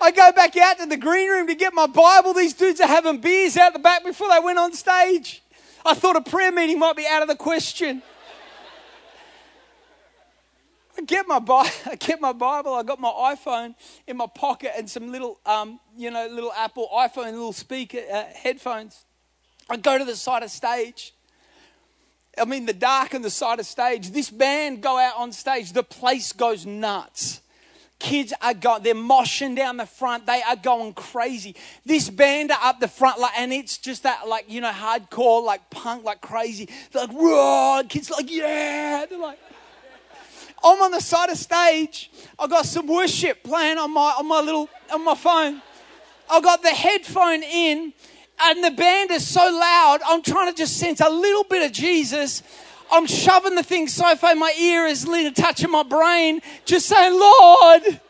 I 0.00 0.10
go 0.12 0.32
back 0.32 0.56
out 0.56 0.78
to 0.78 0.86
the 0.86 0.96
green 0.96 1.28
room 1.28 1.46
to 1.46 1.54
get 1.54 1.74
my 1.74 1.86
Bible. 1.86 2.32
These 2.32 2.54
dudes 2.54 2.80
are 2.80 2.86
having 2.86 3.20
beers 3.20 3.56
out 3.56 3.74
the 3.74 3.78
back 3.78 4.02
before 4.02 4.28
they 4.30 4.40
went 4.40 4.58
on 4.58 4.72
stage. 4.72 5.42
I 5.84 5.94
thought 5.94 6.16
a 6.16 6.22
prayer 6.22 6.52
meeting 6.52 6.78
might 6.78 6.96
be 6.96 7.06
out 7.06 7.22
of 7.22 7.28
the 7.28 7.36
question. 7.36 8.02
I 10.98 11.02
get 11.02 11.26
my 11.28 11.38
Bible. 11.38 11.70
I 11.86 11.96
get 11.96 12.20
my 12.20 12.32
Bible. 12.32 12.74
I 12.74 12.82
got 12.82 12.98
my 12.98 13.10
iPhone 13.10 13.74
in 14.06 14.16
my 14.16 14.26
pocket 14.26 14.72
and 14.76 14.88
some 14.88 15.12
little, 15.12 15.38
um, 15.44 15.80
you 15.96 16.10
know, 16.10 16.26
little 16.28 16.52
Apple 16.52 16.88
iPhone, 16.94 17.32
little 17.32 17.52
speaker 17.52 18.00
uh, 18.12 18.24
headphones. 18.34 19.04
I 19.68 19.76
go 19.76 19.98
to 19.98 20.04
the 20.04 20.16
side 20.16 20.42
of 20.42 20.50
stage. 20.50 21.14
I 22.38 22.44
mean, 22.44 22.66
the 22.66 22.72
dark 22.72 23.14
and 23.14 23.24
the 23.24 23.30
side 23.30 23.60
of 23.60 23.66
stage. 23.66 24.10
This 24.10 24.30
band 24.30 24.82
go 24.82 24.98
out 24.98 25.16
on 25.16 25.32
stage. 25.32 25.72
The 25.72 25.82
place 25.82 26.32
goes 26.32 26.64
nuts. 26.64 27.40
Kids 28.00 28.32
are 28.42 28.54
going, 28.54 28.82
they're 28.82 28.94
moshing 28.94 29.54
down 29.54 29.76
the 29.76 29.86
front. 29.86 30.26
They 30.26 30.42
are 30.42 30.56
going 30.56 30.94
crazy. 30.94 31.54
This 31.84 32.10
band 32.10 32.50
are 32.50 32.58
up 32.60 32.80
the 32.80 32.88
front, 32.88 33.20
like, 33.20 33.38
and 33.38 33.52
it's 33.52 33.78
just 33.78 34.02
that, 34.02 34.26
like, 34.26 34.46
you 34.50 34.60
know, 34.60 34.72
hardcore, 34.72 35.44
like 35.44 35.70
punk, 35.70 36.02
like 36.02 36.20
crazy. 36.20 36.68
They're 36.90 37.06
like, 37.06 37.14
raw. 37.14 37.82
Kids 37.88 38.10
like, 38.10 38.30
yeah. 38.30 39.04
They're 39.08 39.18
like, 39.18 39.38
I'm 40.64 40.80
on 40.82 40.90
the 40.90 41.00
side 41.00 41.30
of 41.30 41.36
stage. 41.36 42.10
I 42.38 42.46
got 42.46 42.66
some 42.66 42.86
worship 42.86 43.42
playing 43.42 43.78
on 43.78 43.92
my 43.92 44.14
on 44.18 44.26
my 44.26 44.40
little 44.40 44.68
on 44.92 45.04
my 45.04 45.14
phone. 45.14 45.62
I 46.30 46.40
got 46.40 46.62
the 46.62 46.70
headphone 46.70 47.42
in, 47.42 47.92
and 48.42 48.64
the 48.64 48.70
band 48.70 49.10
is 49.10 49.26
so 49.26 49.40
loud. 49.40 50.00
I'm 50.06 50.22
trying 50.22 50.52
to 50.52 50.56
just 50.56 50.76
sense 50.76 51.00
a 51.00 51.08
little 51.08 51.44
bit 51.44 51.64
of 51.64 51.72
Jesus. 51.72 52.42
I'm 52.92 53.06
shoving 53.06 53.54
the 53.54 53.62
thing 53.62 53.88
so 53.88 54.16
far 54.16 54.34
my 54.34 54.52
ear 54.58 54.86
is 54.86 55.08
touching 55.34 55.70
my 55.70 55.82
brain, 55.82 56.40
just 56.64 56.86
saying, 56.86 57.12
Lord. 57.12 58.00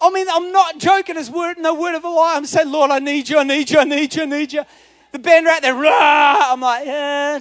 I 0.00 0.10
mean, 0.10 0.26
I'm 0.30 0.52
not 0.52 0.78
joking 0.78 1.16
as 1.16 1.30
word, 1.30 1.58
no 1.58 1.74
word 1.74 1.94
of 1.94 2.04
a 2.04 2.08
lie. 2.08 2.34
I'm 2.36 2.46
saying, 2.46 2.70
Lord, 2.70 2.90
I 2.90 2.98
need 2.98 3.28
you, 3.28 3.38
I 3.38 3.44
need 3.44 3.70
you, 3.70 3.78
I 3.78 3.84
need 3.84 4.14
you, 4.14 4.22
I 4.22 4.26
need 4.26 4.52
you. 4.52 4.64
The 5.12 5.18
band 5.18 5.46
right 5.46 5.62
there, 5.62 5.74
rah! 5.74 6.52
I'm 6.52 6.60
like, 6.60 6.86
yeah, 6.86 7.38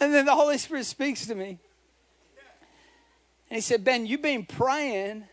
and 0.00 0.14
then 0.14 0.24
the 0.24 0.34
Holy 0.34 0.58
Spirit 0.58 0.86
speaks 0.86 1.26
to 1.26 1.34
me. 1.34 1.58
And 3.50 3.56
he 3.56 3.60
said, 3.60 3.84
Ben, 3.84 4.06
you've 4.06 4.22
been 4.22 4.44
praying 4.46 5.24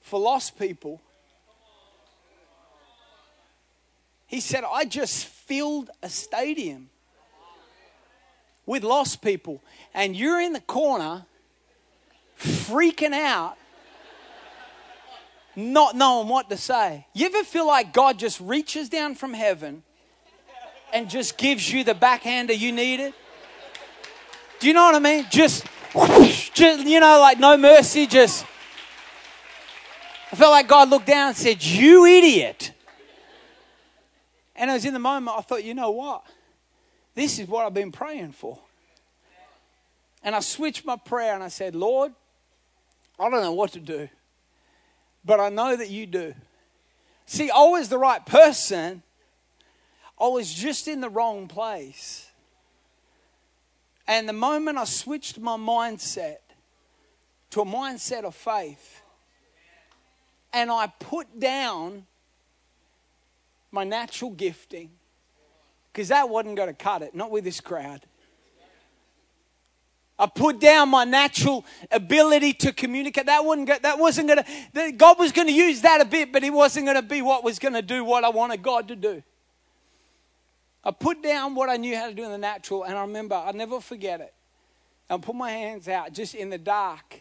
for 0.00 0.18
lost 0.18 0.58
people. 0.58 1.00
He 4.28 4.40
said, 4.40 4.62
I 4.70 4.84
just 4.84 5.26
filled 5.26 5.90
a 6.02 6.10
stadium 6.10 6.90
with 8.66 8.84
lost 8.84 9.22
people, 9.22 9.62
and 9.94 10.14
you're 10.14 10.38
in 10.38 10.52
the 10.52 10.60
corner 10.60 11.24
freaking 12.38 13.14
out, 13.14 13.56
not 15.56 15.96
knowing 15.96 16.28
what 16.28 16.50
to 16.50 16.58
say. 16.58 17.06
You 17.14 17.26
ever 17.26 17.42
feel 17.42 17.66
like 17.66 17.94
God 17.94 18.18
just 18.18 18.38
reaches 18.40 18.90
down 18.90 19.14
from 19.14 19.32
heaven 19.32 19.82
and 20.92 21.08
just 21.08 21.38
gives 21.38 21.72
you 21.72 21.82
the 21.82 21.94
backhander 21.94 22.52
you 22.52 22.70
needed? 22.70 23.14
Do 24.60 24.66
you 24.66 24.74
know 24.74 24.84
what 24.84 24.94
I 24.94 24.98
mean? 24.98 25.26
Just, 25.30 25.64
just 26.52 26.86
you 26.86 27.00
know, 27.00 27.18
like 27.20 27.38
no 27.38 27.56
mercy, 27.56 28.06
just. 28.06 28.44
I 30.30 30.36
felt 30.36 30.50
like 30.50 30.68
God 30.68 30.90
looked 30.90 31.06
down 31.06 31.28
and 31.28 31.36
said, 31.36 31.64
You 31.64 32.04
idiot. 32.04 32.72
And 34.58 34.72
I 34.72 34.74
was 34.74 34.84
in 34.84 34.92
the 34.92 34.98
moment, 34.98 35.36
I 35.38 35.40
thought, 35.40 35.62
you 35.62 35.72
know 35.72 35.92
what? 35.92 36.24
This 37.14 37.38
is 37.38 37.48
what 37.48 37.64
I've 37.64 37.74
been 37.74 37.92
praying 37.92 38.32
for. 38.32 38.58
And 40.24 40.34
I 40.34 40.40
switched 40.40 40.84
my 40.84 40.96
prayer 40.96 41.32
and 41.32 41.44
I 41.44 41.48
said, 41.48 41.76
Lord, 41.76 42.12
I 43.20 43.30
don't 43.30 43.40
know 43.40 43.52
what 43.52 43.72
to 43.72 43.80
do, 43.80 44.08
but 45.24 45.38
I 45.38 45.48
know 45.48 45.76
that 45.76 45.90
you 45.90 46.06
do. 46.06 46.34
See, 47.24 47.50
I 47.50 47.64
was 47.64 47.88
the 47.88 47.98
right 47.98 48.24
person, 48.26 49.02
I 50.20 50.26
was 50.26 50.52
just 50.52 50.88
in 50.88 51.00
the 51.00 51.08
wrong 51.08 51.46
place. 51.46 52.28
And 54.08 54.28
the 54.28 54.32
moment 54.32 54.76
I 54.76 54.84
switched 54.84 55.38
my 55.38 55.56
mindset 55.56 56.38
to 57.50 57.60
a 57.60 57.64
mindset 57.64 58.24
of 58.24 58.34
faith, 58.34 59.02
and 60.52 60.70
I 60.70 60.88
put 60.98 61.38
down 61.38 62.06
my 63.70 63.84
natural 63.84 64.30
gifting, 64.30 64.90
Because 65.92 66.08
that 66.08 66.28
wasn't 66.28 66.56
going 66.56 66.68
to 66.68 66.74
cut 66.74 67.02
it, 67.02 67.14
not 67.14 67.30
with 67.30 67.44
this 67.44 67.60
crowd. 67.60 68.00
I 70.20 70.26
put 70.26 70.58
down 70.58 70.88
my 70.88 71.04
natural 71.04 71.64
ability 71.92 72.52
to 72.54 72.72
communicate. 72.72 73.26
That 73.26 73.44
wasn't 73.44 73.68
go, 73.68 73.76
that 73.80 73.98
wasn't 73.98 74.28
going 74.28 74.44
to. 74.74 74.92
God 74.92 75.18
was 75.18 75.30
going 75.30 75.46
to 75.46 75.52
use 75.52 75.82
that 75.82 76.00
a 76.00 76.04
bit, 76.04 76.32
but 76.32 76.42
it 76.42 76.52
wasn't 76.52 76.86
going 76.86 76.96
to 76.96 77.02
be 77.02 77.22
what 77.22 77.44
was 77.44 77.60
going 77.60 77.74
to 77.74 77.82
do 77.82 78.02
what 78.02 78.24
I 78.24 78.30
wanted 78.30 78.62
God 78.62 78.88
to 78.88 78.96
do. 78.96 79.22
I 80.82 80.90
put 80.90 81.22
down 81.22 81.54
what 81.54 81.68
I 81.68 81.76
knew 81.76 81.96
how 81.96 82.08
to 82.08 82.14
do 82.14 82.24
in 82.24 82.32
the 82.32 82.38
natural, 82.38 82.82
and 82.82 82.96
I 82.96 83.02
remember 83.02 83.36
I'll 83.36 83.52
never 83.52 83.80
forget 83.80 84.20
it. 84.20 84.34
I 85.08 85.16
put 85.18 85.36
my 85.36 85.50
hands 85.50 85.86
out 85.88 86.12
just 86.12 86.34
in 86.34 86.50
the 86.50 86.58
dark, 86.58 87.20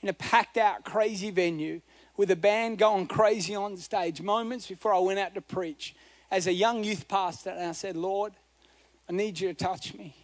in 0.00 0.08
a 0.08 0.12
packed 0.14 0.56
out, 0.56 0.84
crazy 0.84 1.30
venue 1.30 1.82
with 2.16 2.30
a 2.30 2.36
band 2.36 2.78
going 2.78 3.06
crazy 3.06 3.54
on 3.54 3.76
stage. 3.76 4.20
Moments 4.20 4.66
before 4.66 4.94
I 4.94 4.98
went 4.98 5.18
out 5.18 5.34
to 5.34 5.40
preach, 5.40 5.94
as 6.30 6.46
a 6.46 6.52
young 6.52 6.84
youth 6.84 7.08
pastor, 7.08 7.50
and 7.50 7.68
I 7.68 7.72
said, 7.72 7.96
"Lord, 7.96 8.32
I 9.08 9.12
need 9.12 9.40
you 9.40 9.48
to 9.48 9.54
touch 9.54 9.94
me." 9.94 10.14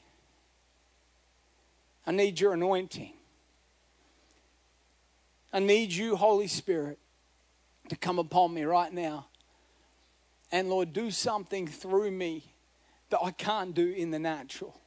I 2.07 2.11
need 2.11 2.41
your 2.41 2.55
anointing. 2.55 3.13
I 5.53 5.59
need 5.59 5.93
you, 5.93 6.17
Holy 6.17 6.47
Spirit, 6.47 6.99
to 7.91 7.97
come 7.97 8.19
upon 8.19 8.55
me 8.55 8.63
right 8.63 8.91
now. 8.91 9.27
And 10.51 10.71
Lord, 10.71 10.95
do 10.95 11.11
something 11.11 11.67
through 11.67 12.11
me 12.11 12.55
that 13.11 13.21
I 13.23 13.31
can't 13.31 13.75
do 13.75 13.91
in 13.91 14.11
the 14.11 14.19
natural. 14.19 14.81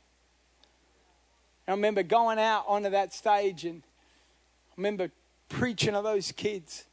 I 1.68 1.72
remember 1.72 2.02
going 2.02 2.40
out 2.40 2.66
onto 2.68 2.90
that 2.90 3.14
stage 3.14 3.66
and 3.66 3.84
I 3.84 4.74
remember 4.78 5.12
preaching 5.48 5.94
to 5.94 6.02
those 6.02 6.32
kids. 6.32 6.86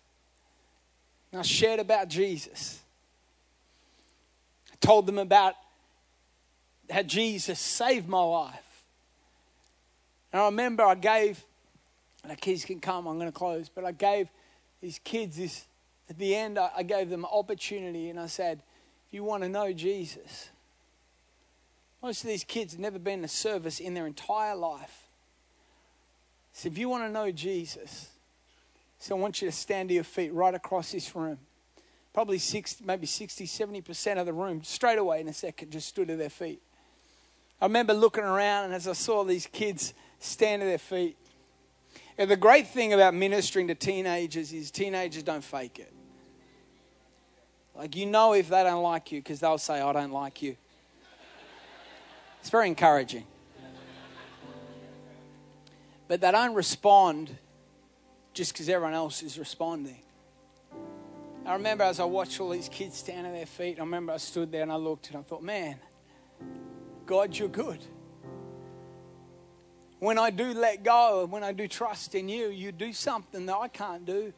And 1.33 1.41
I 1.41 1.43
shared 1.43 1.81
about 1.81 2.09
Jesus. 2.09 2.81
I 4.73 4.77
told 4.81 5.07
them 5.07 5.19
about 5.19 5.55
how 6.91 7.03
Jesus 7.03 7.59
saved 7.59 8.09
my 8.09 8.23
life. 8.23 8.85
And 10.33 10.43
I 10.43 10.47
remember 10.47 10.85
I 10.85 10.95
gave, 10.95 11.43
and 12.23 12.33
the 12.33 12.37
kids 12.37 12.64
can 12.64 12.81
come, 12.81 13.07
I'm 13.07 13.19
going 13.19 13.31
to 13.31 13.37
close, 13.37 13.69
but 13.69 13.85
I 13.85 13.93
gave 13.93 14.29
these 14.81 14.99
kids 15.03 15.37
this, 15.37 15.64
at 16.09 16.19
the 16.19 16.35
end, 16.35 16.59
I, 16.59 16.83
gave 16.83 17.11
them 17.11 17.25
opportunity 17.25 18.09
and 18.09 18.19
I 18.19 18.27
said, 18.27 18.62
if 19.07 19.14
you 19.14 19.25
want 19.25 19.43
to 19.43 19.49
know 19.49 19.73
Jesus, 19.73 20.49
most 22.03 22.23
of 22.23 22.29
these 22.29 22.45
kids 22.45 22.73
have 22.73 22.81
never 22.81 22.99
been 22.99 23.23
to 23.23 23.29
service 23.29 23.81
in 23.81 23.95
their 23.95 24.07
entire 24.07 24.55
life. 24.55 25.03
So 26.53 26.69
if 26.69 26.79
you 26.79 26.88
want 26.88 27.05
to 27.05 27.11
know 27.11 27.31
Jesus, 27.31 28.09
so 28.98 29.16
I 29.16 29.18
want 29.18 29.40
you 29.40 29.48
to 29.48 29.52
stand 29.52 29.88
to 29.90 29.94
your 29.94 30.04
feet 30.04 30.32
right 30.32 30.54
across 30.54 30.92
this 30.92 31.14
room. 31.14 31.38
Probably 32.12 32.38
60, 32.38 32.84
maybe 32.84 33.06
60, 33.06 33.46
70% 33.46 34.18
of 34.18 34.26
the 34.26 34.32
room 34.32 34.62
straight 34.64 34.98
away 34.98 35.20
in 35.20 35.28
a 35.28 35.32
second 35.32 35.70
just 35.70 35.88
stood 35.88 36.08
to 36.08 36.16
their 36.16 36.30
feet. 36.30 36.61
I 37.61 37.66
remember 37.66 37.94
looking 37.94 38.24
around 38.24 38.66
and 38.66 38.74
as 38.74 38.88
I 38.88 38.92
saw 38.92 39.24
these 39.24 39.46
kids 39.46 39.94
stand 40.18 40.62
to 40.62 40.66
their 40.66 40.78
feet. 40.78 41.16
And 42.16 42.28
the 42.28 42.37
great 42.37 42.68
thing 42.68 42.92
about 42.92 43.14
ministering 43.14 43.68
to 43.68 43.74
teenagers 43.74 44.52
is 44.52 44.70
teenagers 44.70 45.22
don't 45.22 45.44
fake 45.44 45.78
it. 45.78 45.92
Like, 47.76 47.94
you 47.94 48.06
know, 48.06 48.32
if 48.32 48.48
they 48.48 48.64
don't 48.64 48.82
like 48.82 49.12
you, 49.12 49.20
because 49.20 49.38
they'll 49.38 49.56
say, 49.56 49.80
I 49.80 49.92
don't 49.92 50.11
like 50.11 50.42
you. 50.42 50.56
It's 52.40 52.50
very 52.50 52.66
encouraging. 52.66 53.24
But 56.08 56.20
they 56.20 56.32
don't 56.32 56.54
respond 56.54 57.37
just 58.38 58.55
because 58.55 58.70
everyone 58.70 58.94
else 58.94 59.22
is 59.22 59.38
responding. 59.38 60.01
I 61.44 61.53
remember 61.53 61.85
as 61.85 62.01
I 62.01 62.05
watched 62.05 62.40
all 62.40 62.48
these 62.48 62.68
kids 62.68 62.96
stand 62.96 63.27
on 63.27 63.35
their 63.35 63.46
feet, 63.46 63.77
I 63.79 63.83
remember 63.83 64.12
I 64.12 64.16
stood 64.16 64.51
there 64.51 64.62
and 64.62 64.72
I 64.72 64.77
looked 64.77 65.09
and 65.09 65.18
I 65.18 65.22
thought, 65.22 65.42
man, 65.42 65.77
God, 67.07 67.37
you're 67.37 67.48
good 67.48 67.81
when 70.01 70.18
I 70.18 70.31
do 70.31 70.55
let 70.55 70.85
go, 70.85 71.27
when 71.27 71.42
I 71.42 71.53
do 71.53 71.66
trust 71.66 72.14
in 72.14 72.29
you, 72.29 72.48
you 72.48 72.72
do 72.72 72.92
something 72.92 73.46
that 73.46 73.57
I 73.57 73.68
can't 73.68 74.05
do. 74.07 74.33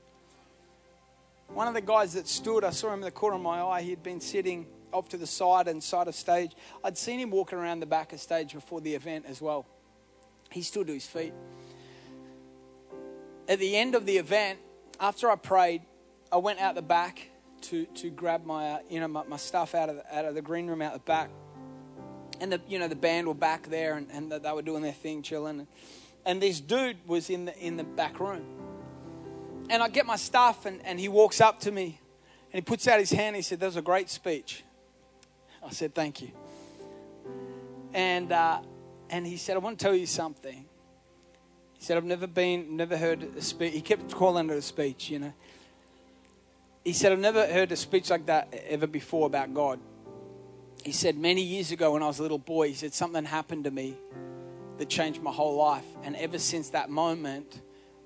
One 1.49 1.69
of 1.69 1.75
the 1.75 1.81
guys 1.81 2.15
that 2.15 2.29
stood, 2.29 2.65
I 2.65 2.71
saw 2.71 2.89
him 2.89 3.01
in 3.01 3.05
the 3.05 3.11
corner 3.11 3.37
of 3.37 3.43
my 3.43 3.61
eye. 3.61 3.83
He 3.83 3.91
had 3.91 4.03
been 4.03 4.21
sitting 4.21 4.67
off 4.93 5.09
to 5.11 5.17
the 5.17 5.27
side 5.27 5.69
and 5.69 5.83
side 5.83 6.09
of 6.09 6.15
stage. 6.15 6.53
I'd 6.83 6.97
seen 6.97 7.21
him 7.21 7.31
walking 7.31 7.59
around 7.59 7.81
the 7.81 7.87
back 7.87 8.13
of 8.13 8.21
stage 8.21 8.55
before 8.55 8.81
the 8.81 8.95
event 8.95 9.27
as 9.29 9.43
well. 9.43 9.67
He 10.51 10.63
stood 10.63 10.87
to 10.87 10.95
his 10.95 11.07
feet. 11.07 11.35
At 13.51 13.59
the 13.59 13.77
end 13.77 13.97
of 13.97 14.07
the 14.07 14.17
event, 14.17 14.61
after 15.01 15.29
I 15.29 15.35
prayed, 15.35 15.83
I 16.31 16.37
went 16.37 16.61
out 16.61 16.77
the 16.77 16.83
back 16.83 17.31
to, 17.63 17.85
to 17.85 18.09
grab 18.09 18.47
my, 18.47 18.71
uh, 18.71 18.79
you 18.89 19.01
know, 19.01 19.09
my, 19.09 19.25
my 19.25 19.39
stuff 19.39 19.75
out 19.75 19.89
of, 19.89 19.97
the, 19.97 20.17
out 20.17 20.25
of 20.25 20.37
the 20.37 20.41
green 20.41 20.69
room 20.69 20.81
out 20.81 20.93
the 20.93 21.01
back. 21.01 21.31
And 22.41 22.53
the 22.53 22.61
you 22.69 22.79
know 22.79 22.87
the 22.87 22.95
band 22.95 23.27
were 23.27 23.35
back 23.35 23.69
there 23.69 23.97
and, 23.97 24.07
and 24.13 24.31
they 24.31 24.53
were 24.53 24.63
doing 24.63 24.83
their 24.83 24.93
thing 24.93 25.23
chilling. 25.23 25.67
And 26.25 26.41
this 26.41 26.61
dude 26.61 26.97
was 27.09 27.29
in 27.29 27.47
the 27.47 27.59
in 27.59 27.77
the 27.77 27.83
back 27.83 28.21
room. 28.21 28.47
And 29.69 29.83
i 29.83 29.89
get 29.89 30.07
my 30.07 30.17
stuff 30.17 30.65
and, 30.65 30.81
and 30.87 30.99
he 30.99 31.09
walks 31.09 31.41
up 31.41 31.61
to 31.61 31.73
me 31.73 32.01
and 32.53 32.55
he 32.55 32.61
puts 32.63 32.87
out 32.87 32.99
his 32.99 33.11
hand. 33.11 33.29
And 33.29 33.37
he 33.37 33.43
said 33.43 33.59
that 33.61 33.67
was 33.67 33.77
a 33.77 33.83
great 33.83 34.09
speech. 34.09 34.65
I 35.63 35.71
said 35.71 35.95
thank 35.95 36.23
you. 36.23 36.31
And 37.93 38.33
uh, 38.33 38.61
and 39.11 39.27
he 39.27 39.37
said 39.37 39.57
i 39.57 39.59
want 39.59 39.79
to 39.79 39.85
tell 39.85 39.95
you 39.95 40.07
something 40.07 40.65
he 41.81 41.85
said 41.85 41.97
i've 41.97 42.05
never 42.05 42.29
been 42.29 42.77
never 42.77 42.97
heard 42.97 43.25
a 43.37 43.43
speech 43.43 43.73
he 43.73 43.81
kept 43.81 44.13
calling 44.13 44.49
it 44.49 44.57
a 44.57 44.63
speech 44.63 45.11
you 45.11 45.19
know 45.19 45.33
he 46.85 46.93
said 46.93 47.11
i've 47.11 47.19
never 47.19 47.45
heard 47.49 47.73
a 47.73 47.77
speech 47.77 48.11
like 48.11 48.27
that 48.27 48.55
ever 48.69 48.87
before 48.87 49.27
about 49.27 49.53
god 49.53 49.81
he 50.85 50.93
said, 50.93 51.19
Many 51.19 51.43
years 51.43 51.73
ago 51.73 51.93
when 51.93 52.03
I 52.03 52.07
was 52.07 52.19
a 52.19 52.23
little 52.23 52.39
boy, 52.39 52.69
he 52.69 52.75
said, 52.75 52.95
Something 52.95 53.25
happened 53.25 53.65
to 53.65 53.71
me 53.71 53.97
that 54.79 54.89
changed 54.89 55.23
my 55.23 55.33
whole 55.33 55.57
life. 55.57 55.85
And 56.03 56.17
ever 56.17 56.39
since 56.39 56.71
that 56.71 56.89
moment, 56.89 57.61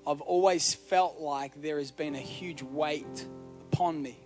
I've 0.05 0.21
always 0.21 0.73
felt 0.73 1.19
like 1.19 1.61
there 1.61 1.77
has 1.77 1.91
been 1.91 2.15
a 2.15 2.19
huge 2.19 2.61
weight 2.61 3.25
upon 3.71 4.01
me. 4.01 4.17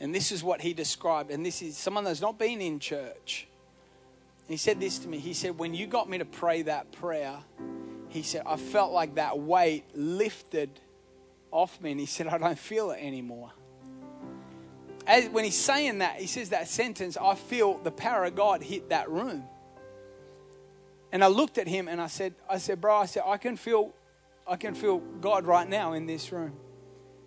And 0.00 0.14
this 0.14 0.30
is 0.30 0.44
what 0.44 0.60
he 0.60 0.74
described. 0.74 1.30
And 1.30 1.44
this 1.44 1.60
is 1.60 1.76
someone 1.76 2.04
that's 2.04 2.20
not 2.20 2.38
been 2.38 2.60
in 2.60 2.78
church. 2.78 3.48
And 4.46 4.50
he 4.50 4.56
said 4.56 4.78
this 4.78 4.98
to 5.00 5.08
me. 5.08 5.18
He 5.18 5.34
said, 5.34 5.58
When 5.58 5.74
you 5.74 5.86
got 5.86 6.08
me 6.08 6.18
to 6.18 6.24
pray 6.24 6.62
that 6.62 6.92
prayer, 6.92 7.36
he 8.08 8.22
said, 8.22 8.42
I 8.46 8.56
felt 8.56 8.92
like 8.92 9.16
that 9.16 9.38
weight 9.38 9.84
lifted 9.94 10.70
off 11.50 11.80
me. 11.80 11.92
And 11.92 12.00
he 12.00 12.06
said, 12.06 12.26
I 12.26 12.38
don't 12.38 12.58
feel 12.58 12.90
it 12.90 12.98
anymore 13.00 13.52
as, 15.08 15.26
when 15.30 15.44
he's 15.44 15.56
saying 15.56 15.98
that, 15.98 16.20
he 16.20 16.26
says 16.26 16.50
that 16.50 16.68
sentence, 16.68 17.16
I 17.16 17.34
feel 17.34 17.78
the 17.78 17.90
power 17.90 18.26
of 18.26 18.36
God 18.36 18.62
hit 18.62 18.90
that 18.90 19.10
room. 19.10 19.42
And 21.10 21.24
I 21.24 21.28
looked 21.28 21.56
at 21.56 21.66
him 21.66 21.88
and 21.88 22.00
I 22.00 22.08
said, 22.08 22.34
I 22.48 22.58
said, 22.58 22.82
bro, 22.82 22.94
I 22.94 23.06
said, 23.06 23.22
I 23.26 23.38
can 23.38 23.56
feel, 23.56 23.94
I 24.46 24.56
can 24.56 24.74
feel 24.74 24.98
God 24.98 25.46
right 25.46 25.66
now 25.66 25.94
in 25.94 26.04
this 26.04 26.30
room. 26.30 26.52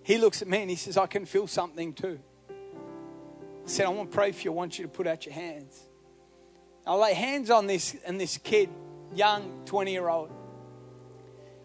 He 0.04 0.20
looks 0.20 0.44
at 0.44 0.48
me 0.48 0.62
and 0.62 0.70
he 0.70 0.76
says, 0.76 0.96
I 0.96 1.08
can 1.08 1.26
feel 1.26 1.48
something 1.48 1.94
too. 1.94 2.20
I 2.50 2.54
said, 3.66 3.88
I 3.88 3.90
want 3.90 4.12
to 4.12 4.16
pray 4.16 4.32
for 4.32 4.44
you. 4.44 4.52
I 4.52 4.54
want 4.56 4.78
you 4.78 4.86
to 4.86 4.90
put 4.90 5.08
out 5.08 5.26
your 5.26 5.34
hands. 5.34 5.88
I 6.86 6.94
lay 6.94 7.16
hands 7.16 7.50
on 7.50 7.66
this 7.66 7.96
and 8.06 8.22
this 8.22 8.38
kid, 8.38 8.70
young 9.16 9.64
20 9.66 9.92
year 9.92 10.08
old. 10.08 10.30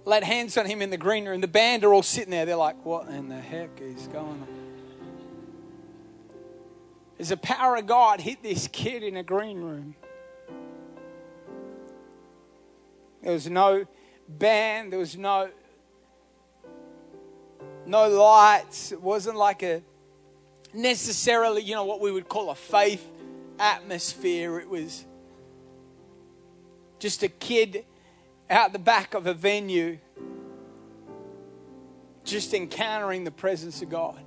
Laid 0.07 0.23
hands 0.23 0.57
on 0.57 0.67
him 0.67 0.81
in 0.83 0.91
the 0.91 0.97
green 0.97 1.27
room. 1.27 1.41
The 1.41 1.49
band 1.49 1.85
are 1.85 1.93
all 1.93 2.03
sitting 2.03 2.31
there. 2.31 2.47
They're 2.47 2.55
like, 2.55 2.83
what 2.85 3.09
in 3.09 3.29
the 3.29 3.41
heck 3.41 3.81
is 3.81 4.07
going 4.07 4.25
on? 4.25 4.47
As 7.19 7.31
the 7.31 7.37
power 7.37 7.77
of 7.77 7.87
God 7.87 8.21
hit 8.21 8.41
this 8.41 8.69
kid 8.69 9.03
in 9.03 9.17
a 9.17 9.25
green 9.25 9.61
room. 9.61 9.97
There 13.23 13.33
was 13.33 13.51
no 13.51 13.87
band, 14.29 14.93
there 14.93 15.01
was 15.01 15.17
no 15.17 15.51
no 17.85 18.09
lights. 18.09 18.93
It 18.93 19.03
wasn't 19.03 19.37
like 19.37 19.65
a 19.65 19.83
necessarily, 20.73 21.63
you 21.63 21.75
know, 21.75 21.85
what 21.85 22.01
we 22.01 22.13
would 22.13 22.29
call 22.29 22.51
a 22.51 22.55
faith 22.55 23.05
atmosphere. 23.59 24.61
It 24.61 24.69
was 24.69 25.05
just 27.01 27.25
a 27.25 27.29
kid 27.29 27.85
out 28.49 28.73
the 28.73 28.79
back 28.79 29.15
of 29.15 29.27
a 29.27 29.35
venue 29.35 29.99
just 32.25 32.55
encountering 32.55 33.25
the 33.25 33.31
presence 33.31 33.83
of 33.83 33.89
God. 33.89 34.21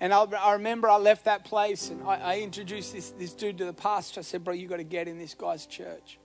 And 0.00 0.12
I, 0.12 0.22
I 0.22 0.52
remember 0.52 0.88
I 0.88 0.96
left 0.96 1.24
that 1.24 1.44
place 1.44 1.90
and 1.90 2.02
I, 2.04 2.16
I 2.16 2.38
introduced 2.40 2.92
this, 2.92 3.10
this 3.10 3.32
dude 3.32 3.58
to 3.58 3.64
the 3.64 3.72
pastor. 3.72 4.20
I 4.20 4.22
said, 4.22 4.44
Bro, 4.44 4.54
you 4.54 4.68
got 4.68 4.76
to 4.76 4.84
get 4.84 5.08
in 5.08 5.18
this 5.18 5.34
guy's 5.34 5.66
church. 5.66 6.18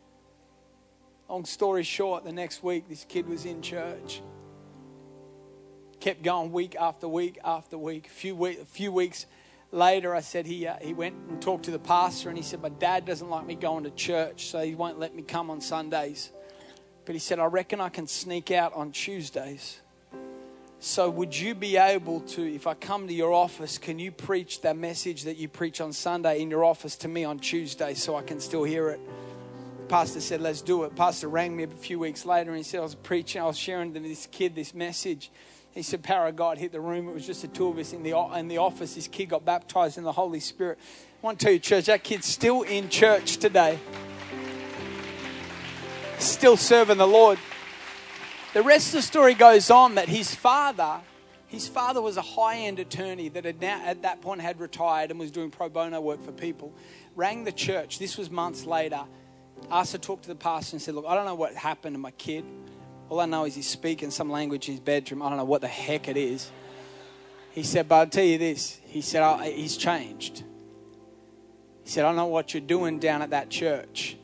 Long 1.30 1.46
story 1.46 1.84
short, 1.84 2.24
the 2.24 2.32
next 2.32 2.64
week, 2.64 2.88
this 2.88 3.06
kid 3.06 3.28
was 3.28 3.46
in 3.46 3.62
church. 3.62 4.22
Kept 6.00 6.22
going 6.22 6.52
week 6.52 6.76
after 6.80 7.08
week 7.08 7.40
after 7.44 7.78
week. 7.78 8.08
A 8.08 8.10
few, 8.10 8.36
week, 8.36 8.62
a 8.62 8.66
few 8.66 8.92
weeks 8.92 9.26
later, 9.74 10.16
I 10.16 10.22
said 10.22 10.46
he, 10.46 10.68
uh, 10.68 10.76
he 10.82 10.94
went 10.94 11.16
and 11.30 11.42
talked 11.42 11.66
to 11.66 11.72
the 11.72 11.80
pastor 11.80 12.30
and 12.30 12.38
he 12.38 12.44
said, 12.44 12.62
My 12.62 12.70
dad 12.70 13.06
doesn't 13.06 13.30
like 13.30 13.46
me 13.46 13.56
going 13.56 13.84
to 13.84 13.92
church, 13.92 14.48
so 14.48 14.62
he 14.62 14.76
won't 14.76 15.00
let 15.00 15.16
me 15.16 15.24
come 15.24 15.50
on 15.50 15.62
Sundays. 15.62 16.32
But 17.06 17.16
he 17.16 17.20
said, 17.20 17.40
I 17.40 17.46
reckon 17.46 17.82
I 17.82 17.90
can 17.90 18.08
sneak 18.08 18.52
out 18.52 18.74
on 18.74 18.92
Tuesdays. 18.92 19.82
So, 20.80 21.10
would 21.10 21.38
you 21.38 21.56
be 21.56 21.78
able 21.78 22.20
to, 22.22 22.44
if 22.44 22.68
I 22.68 22.74
come 22.74 23.08
to 23.08 23.14
your 23.14 23.32
office, 23.32 23.78
can 23.78 24.00
you 24.00 24.12
preach 24.12 24.62
that 24.62 24.76
message 24.76 25.24
that 25.24 25.38
you 25.38 25.48
preach 25.48 25.80
on 25.80 25.94
Sunday 25.94 26.42
in 26.42 26.50
your 26.50 26.66
office 26.66 26.98
to 26.98 27.08
me 27.08 27.24
on 27.24 27.40
Tuesday 27.40 27.94
so 27.94 28.18
I 28.18 28.22
can 28.22 28.42
still 28.42 28.66
hear 28.66 28.90
it? 28.90 29.00
Pastor 29.88 30.20
said, 30.20 30.42
Let's 30.42 30.62
do 30.62 30.84
it. 30.84 30.96
Pastor 30.96 31.30
rang 31.30 31.56
me 31.56 31.64
a 31.64 31.68
few 31.68 32.00
weeks 32.00 32.26
later 32.26 32.50
and 32.50 32.58
he 32.58 32.64
said, 32.64 32.82
I 32.82 32.84
was 32.84 32.96
preaching, 32.96 33.42
I 33.42 33.46
was 33.46 33.58
sharing 33.58 33.94
to 33.94 34.00
this 34.02 34.28
kid 34.30 34.56
this 34.56 34.74
message. 34.74 35.32
He 35.74 35.82
said, 35.82 36.04
Power 36.04 36.28
of 36.28 36.36
God 36.36 36.60
hit 36.60 36.72
the 36.72 36.80
room. 36.80 37.08
It 37.08 37.14
was 37.14 37.26
just 37.26 37.42
the 37.42 37.48
two 37.48 37.68
of 37.68 37.78
us 37.80 37.94
in 37.94 38.04
the, 38.04 38.16
in 38.38 38.48
the 38.48 38.60
office. 38.60 38.94
This 38.94 39.08
kid 39.08 39.30
got 39.30 39.44
baptized 39.44 39.98
in 39.98 40.04
the 40.04 40.12
Holy 40.12 40.40
Spirit. 40.40 40.78
I 41.22 41.26
want 41.26 41.40
to 41.40 41.46
tell 41.46 41.54
you, 41.54 41.60
church, 41.60 41.86
that 41.86 42.04
kid's 42.04 42.28
still 42.28 42.62
in 42.62 42.90
church 42.90 43.38
today, 43.38 43.80
still 46.20 46.58
serving 46.58 46.98
the 46.98 47.08
Lord. 47.08 47.40
The 48.54 48.62
rest 48.62 48.90
of 48.90 48.94
the 48.94 49.02
story 49.02 49.34
goes 49.34 49.72
on 49.72 49.96
that 49.96 50.08
his 50.08 50.36
father, 50.36 51.00
his 51.48 51.68
father 51.68 52.04
was 52.04 52.18
a 52.18 52.22
high-end 52.22 52.78
attorney 52.78 53.30
that 53.30 53.46
had 53.46 53.60
now 53.60 53.82
at 53.84 54.04
that 54.04 54.22
point 54.22 54.42
had 54.42 54.60
retired 54.60 55.10
and 55.10 55.20
was 55.20 55.32
doing 55.32 55.50
pro 55.50 55.70
bono 55.70 56.00
work 56.02 56.24
for 56.24 56.32
people. 56.32 56.72
Rang 57.16 57.46
the 57.46 57.52
church. 57.52 57.98
This 57.98 58.16
was 58.16 58.30
months 58.30 58.66
later. 58.66 59.06
Asked 59.72 59.94
to 59.94 59.98
talk 59.98 60.22
to 60.24 60.28
the 60.28 60.36
pastor 60.36 60.76
and 60.76 60.82
said, 60.82 60.94
"Look, 60.94 61.06
I 61.08 61.16
don't 61.16 61.26
know 61.26 61.36
what 61.36 61.56
happened 61.56 61.96
to 61.96 62.00
my 62.00 62.12
kid. 62.12 62.46
All 63.14 63.20
I 63.20 63.28
know 63.28 63.46
is 63.46 63.54
he's 63.54 63.70
speaking 63.70 64.10
some 64.10 64.32
language 64.32 64.68
in 64.68 64.74
his 64.74 64.80
bedroom. 64.80 65.22
I 65.22 65.30
don't 65.30 65.38
know 65.38 65.46
what 65.46 65.62
the 65.62 65.68
heck 65.68 66.08
it 66.08 66.18
is." 66.18 66.50
He 67.52 67.62
said, 67.62 67.88
"But 67.88 67.96
I'll 67.96 68.08
tell 68.08 68.24
you 68.24 68.40
this." 68.40 68.82
He 68.86 69.02
said, 69.02 69.22
oh, 69.22 69.38
"He's 69.38 69.78
changed." 69.78 70.42
He 71.84 71.92
said, 71.92 72.06
"I 72.06 72.08
don't 72.08 72.16
know 72.16 72.26
what 72.26 72.56
you're 72.56 72.62
doing 72.62 72.98
down 72.98 73.22
at 73.22 73.30
that 73.30 73.52
church." 73.52 74.18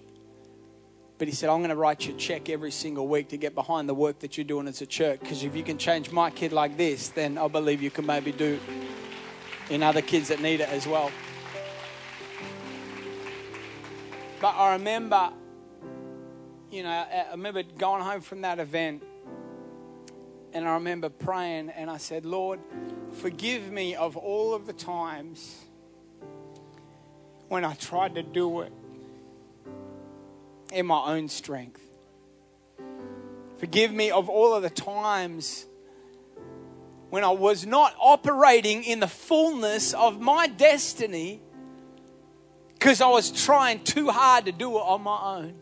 But 1.20 1.28
he 1.28 1.36
said, 1.36 1.50
I'm 1.50 1.60
going 1.60 1.70
to 1.70 1.76
write 1.76 2.08
you 2.08 2.16
a 2.16 2.18
check 2.18 2.50
every 2.50 2.72
single 2.72 3.08
week 3.08 3.28
to 3.28 3.38
get 3.38 3.54
behind 3.54 3.88
the 3.88 3.94
work 3.94 4.18
that 4.22 4.38
you're 4.38 4.46
doing 4.46 4.68
as 4.68 4.82
a 4.82 4.88
church. 4.88 5.20
Because 5.20 5.44
if 5.44 5.56
you 5.56 5.62
can 5.62 5.78
change 5.78 6.12
my 6.12 6.32
kid 6.32 6.52
like 6.52 6.76
this, 6.76 7.10
then 7.10 7.38
I 7.38 7.48
believe 7.48 7.84
you 7.84 7.92
can 7.92 8.08
maybe 8.08 8.32
do 8.32 8.60
in 9.70 9.84
other 9.84 10.02
kids 10.02 10.30
that 10.30 10.42
need 10.42 10.62
it 10.62 10.70
as 10.70 10.88
well. 10.88 11.12
But 14.42 14.56
I 14.56 14.74
remember, 14.74 15.32
you 16.72 16.84
know, 16.84 16.90
I 16.90 17.28
remember 17.32 17.64
going 17.64 18.04
home 18.04 18.22
from 18.22 18.42
that 18.42 18.60
event 18.60 19.04
and 20.54 20.68
I 20.68 20.74
remember 20.74 21.10
praying 21.10 21.70
and 21.70 21.90
I 21.90 21.98
said, 21.98 22.26
Lord, 22.26 22.60
forgive 23.14 23.72
me 23.72 23.96
of 23.96 24.18
all 24.18 24.54
of 24.54 24.68
the 24.68 24.74
times 24.74 25.66
when 27.48 27.66
I 27.66 27.74
tried 27.74 28.16
to 28.16 28.24
do 28.24 28.62
it 28.62 28.72
in 30.72 30.86
my 30.86 31.04
own 31.06 31.28
strength. 31.28 31.82
Forgive 33.58 33.92
me 33.92 34.12
of 34.12 34.30
all 34.30 34.54
of 34.54 34.64
the 34.64 34.70
times 34.70 35.66
when 37.10 37.24
I 37.24 37.32
was 37.32 37.66
not 37.66 37.96
operating 38.00 38.84
in 38.84 39.00
the 39.00 39.08
fullness 39.08 39.94
of 39.94 40.22
my 40.22 40.48
destiny 40.48 41.42
because 42.74 43.02
I 43.02 43.08
was 43.08 43.32
trying 43.32 43.84
too 43.84 44.10
hard 44.10 44.46
to 44.46 44.52
do 44.52 44.78
it 44.78 44.82
on 44.82 45.02
my 45.02 45.20
own. 45.38 45.56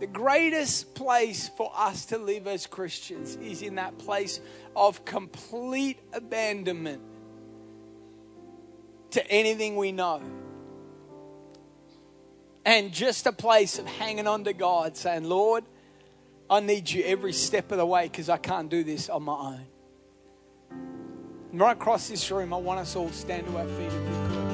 The 0.00 0.06
greatest 0.06 0.94
place 0.94 1.48
for 1.56 1.70
us 1.74 2.06
to 2.06 2.18
live 2.18 2.46
as 2.46 2.66
Christians 2.66 3.36
is 3.36 3.62
in 3.62 3.76
that 3.76 3.96
place 3.98 4.40
of 4.74 5.04
complete 5.04 6.00
abandonment 6.12 7.00
to 9.12 9.26
anything 9.30 9.76
we 9.76 9.92
know 9.92 10.20
and 12.64 12.92
just 12.92 13.26
a 13.26 13.32
place 13.32 13.78
of 13.78 13.86
hanging 13.86 14.26
on 14.26 14.44
to 14.44 14.52
God, 14.52 14.96
saying, 14.96 15.24
Lord, 15.24 15.64
I 16.48 16.60
need 16.60 16.90
you 16.90 17.02
every 17.04 17.32
step 17.32 17.70
of 17.72 17.78
the 17.78 17.86
way 17.86 18.04
because 18.04 18.28
I 18.28 18.36
can't 18.36 18.68
do 18.68 18.82
this 18.84 19.08
on 19.08 19.22
my 19.22 19.32
own. 19.32 19.66
And 21.52 21.60
right 21.60 21.76
across 21.76 22.08
this 22.08 22.30
room, 22.30 22.52
I 22.52 22.56
want 22.56 22.80
us 22.80 22.96
all 22.96 23.08
to 23.08 23.14
stand 23.14 23.46
to 23.46 23.56
our 23.56 23.66
feet 23.66 23.86
if 23.86 23.92
we 23.92 24.34
could. 24.34 24.53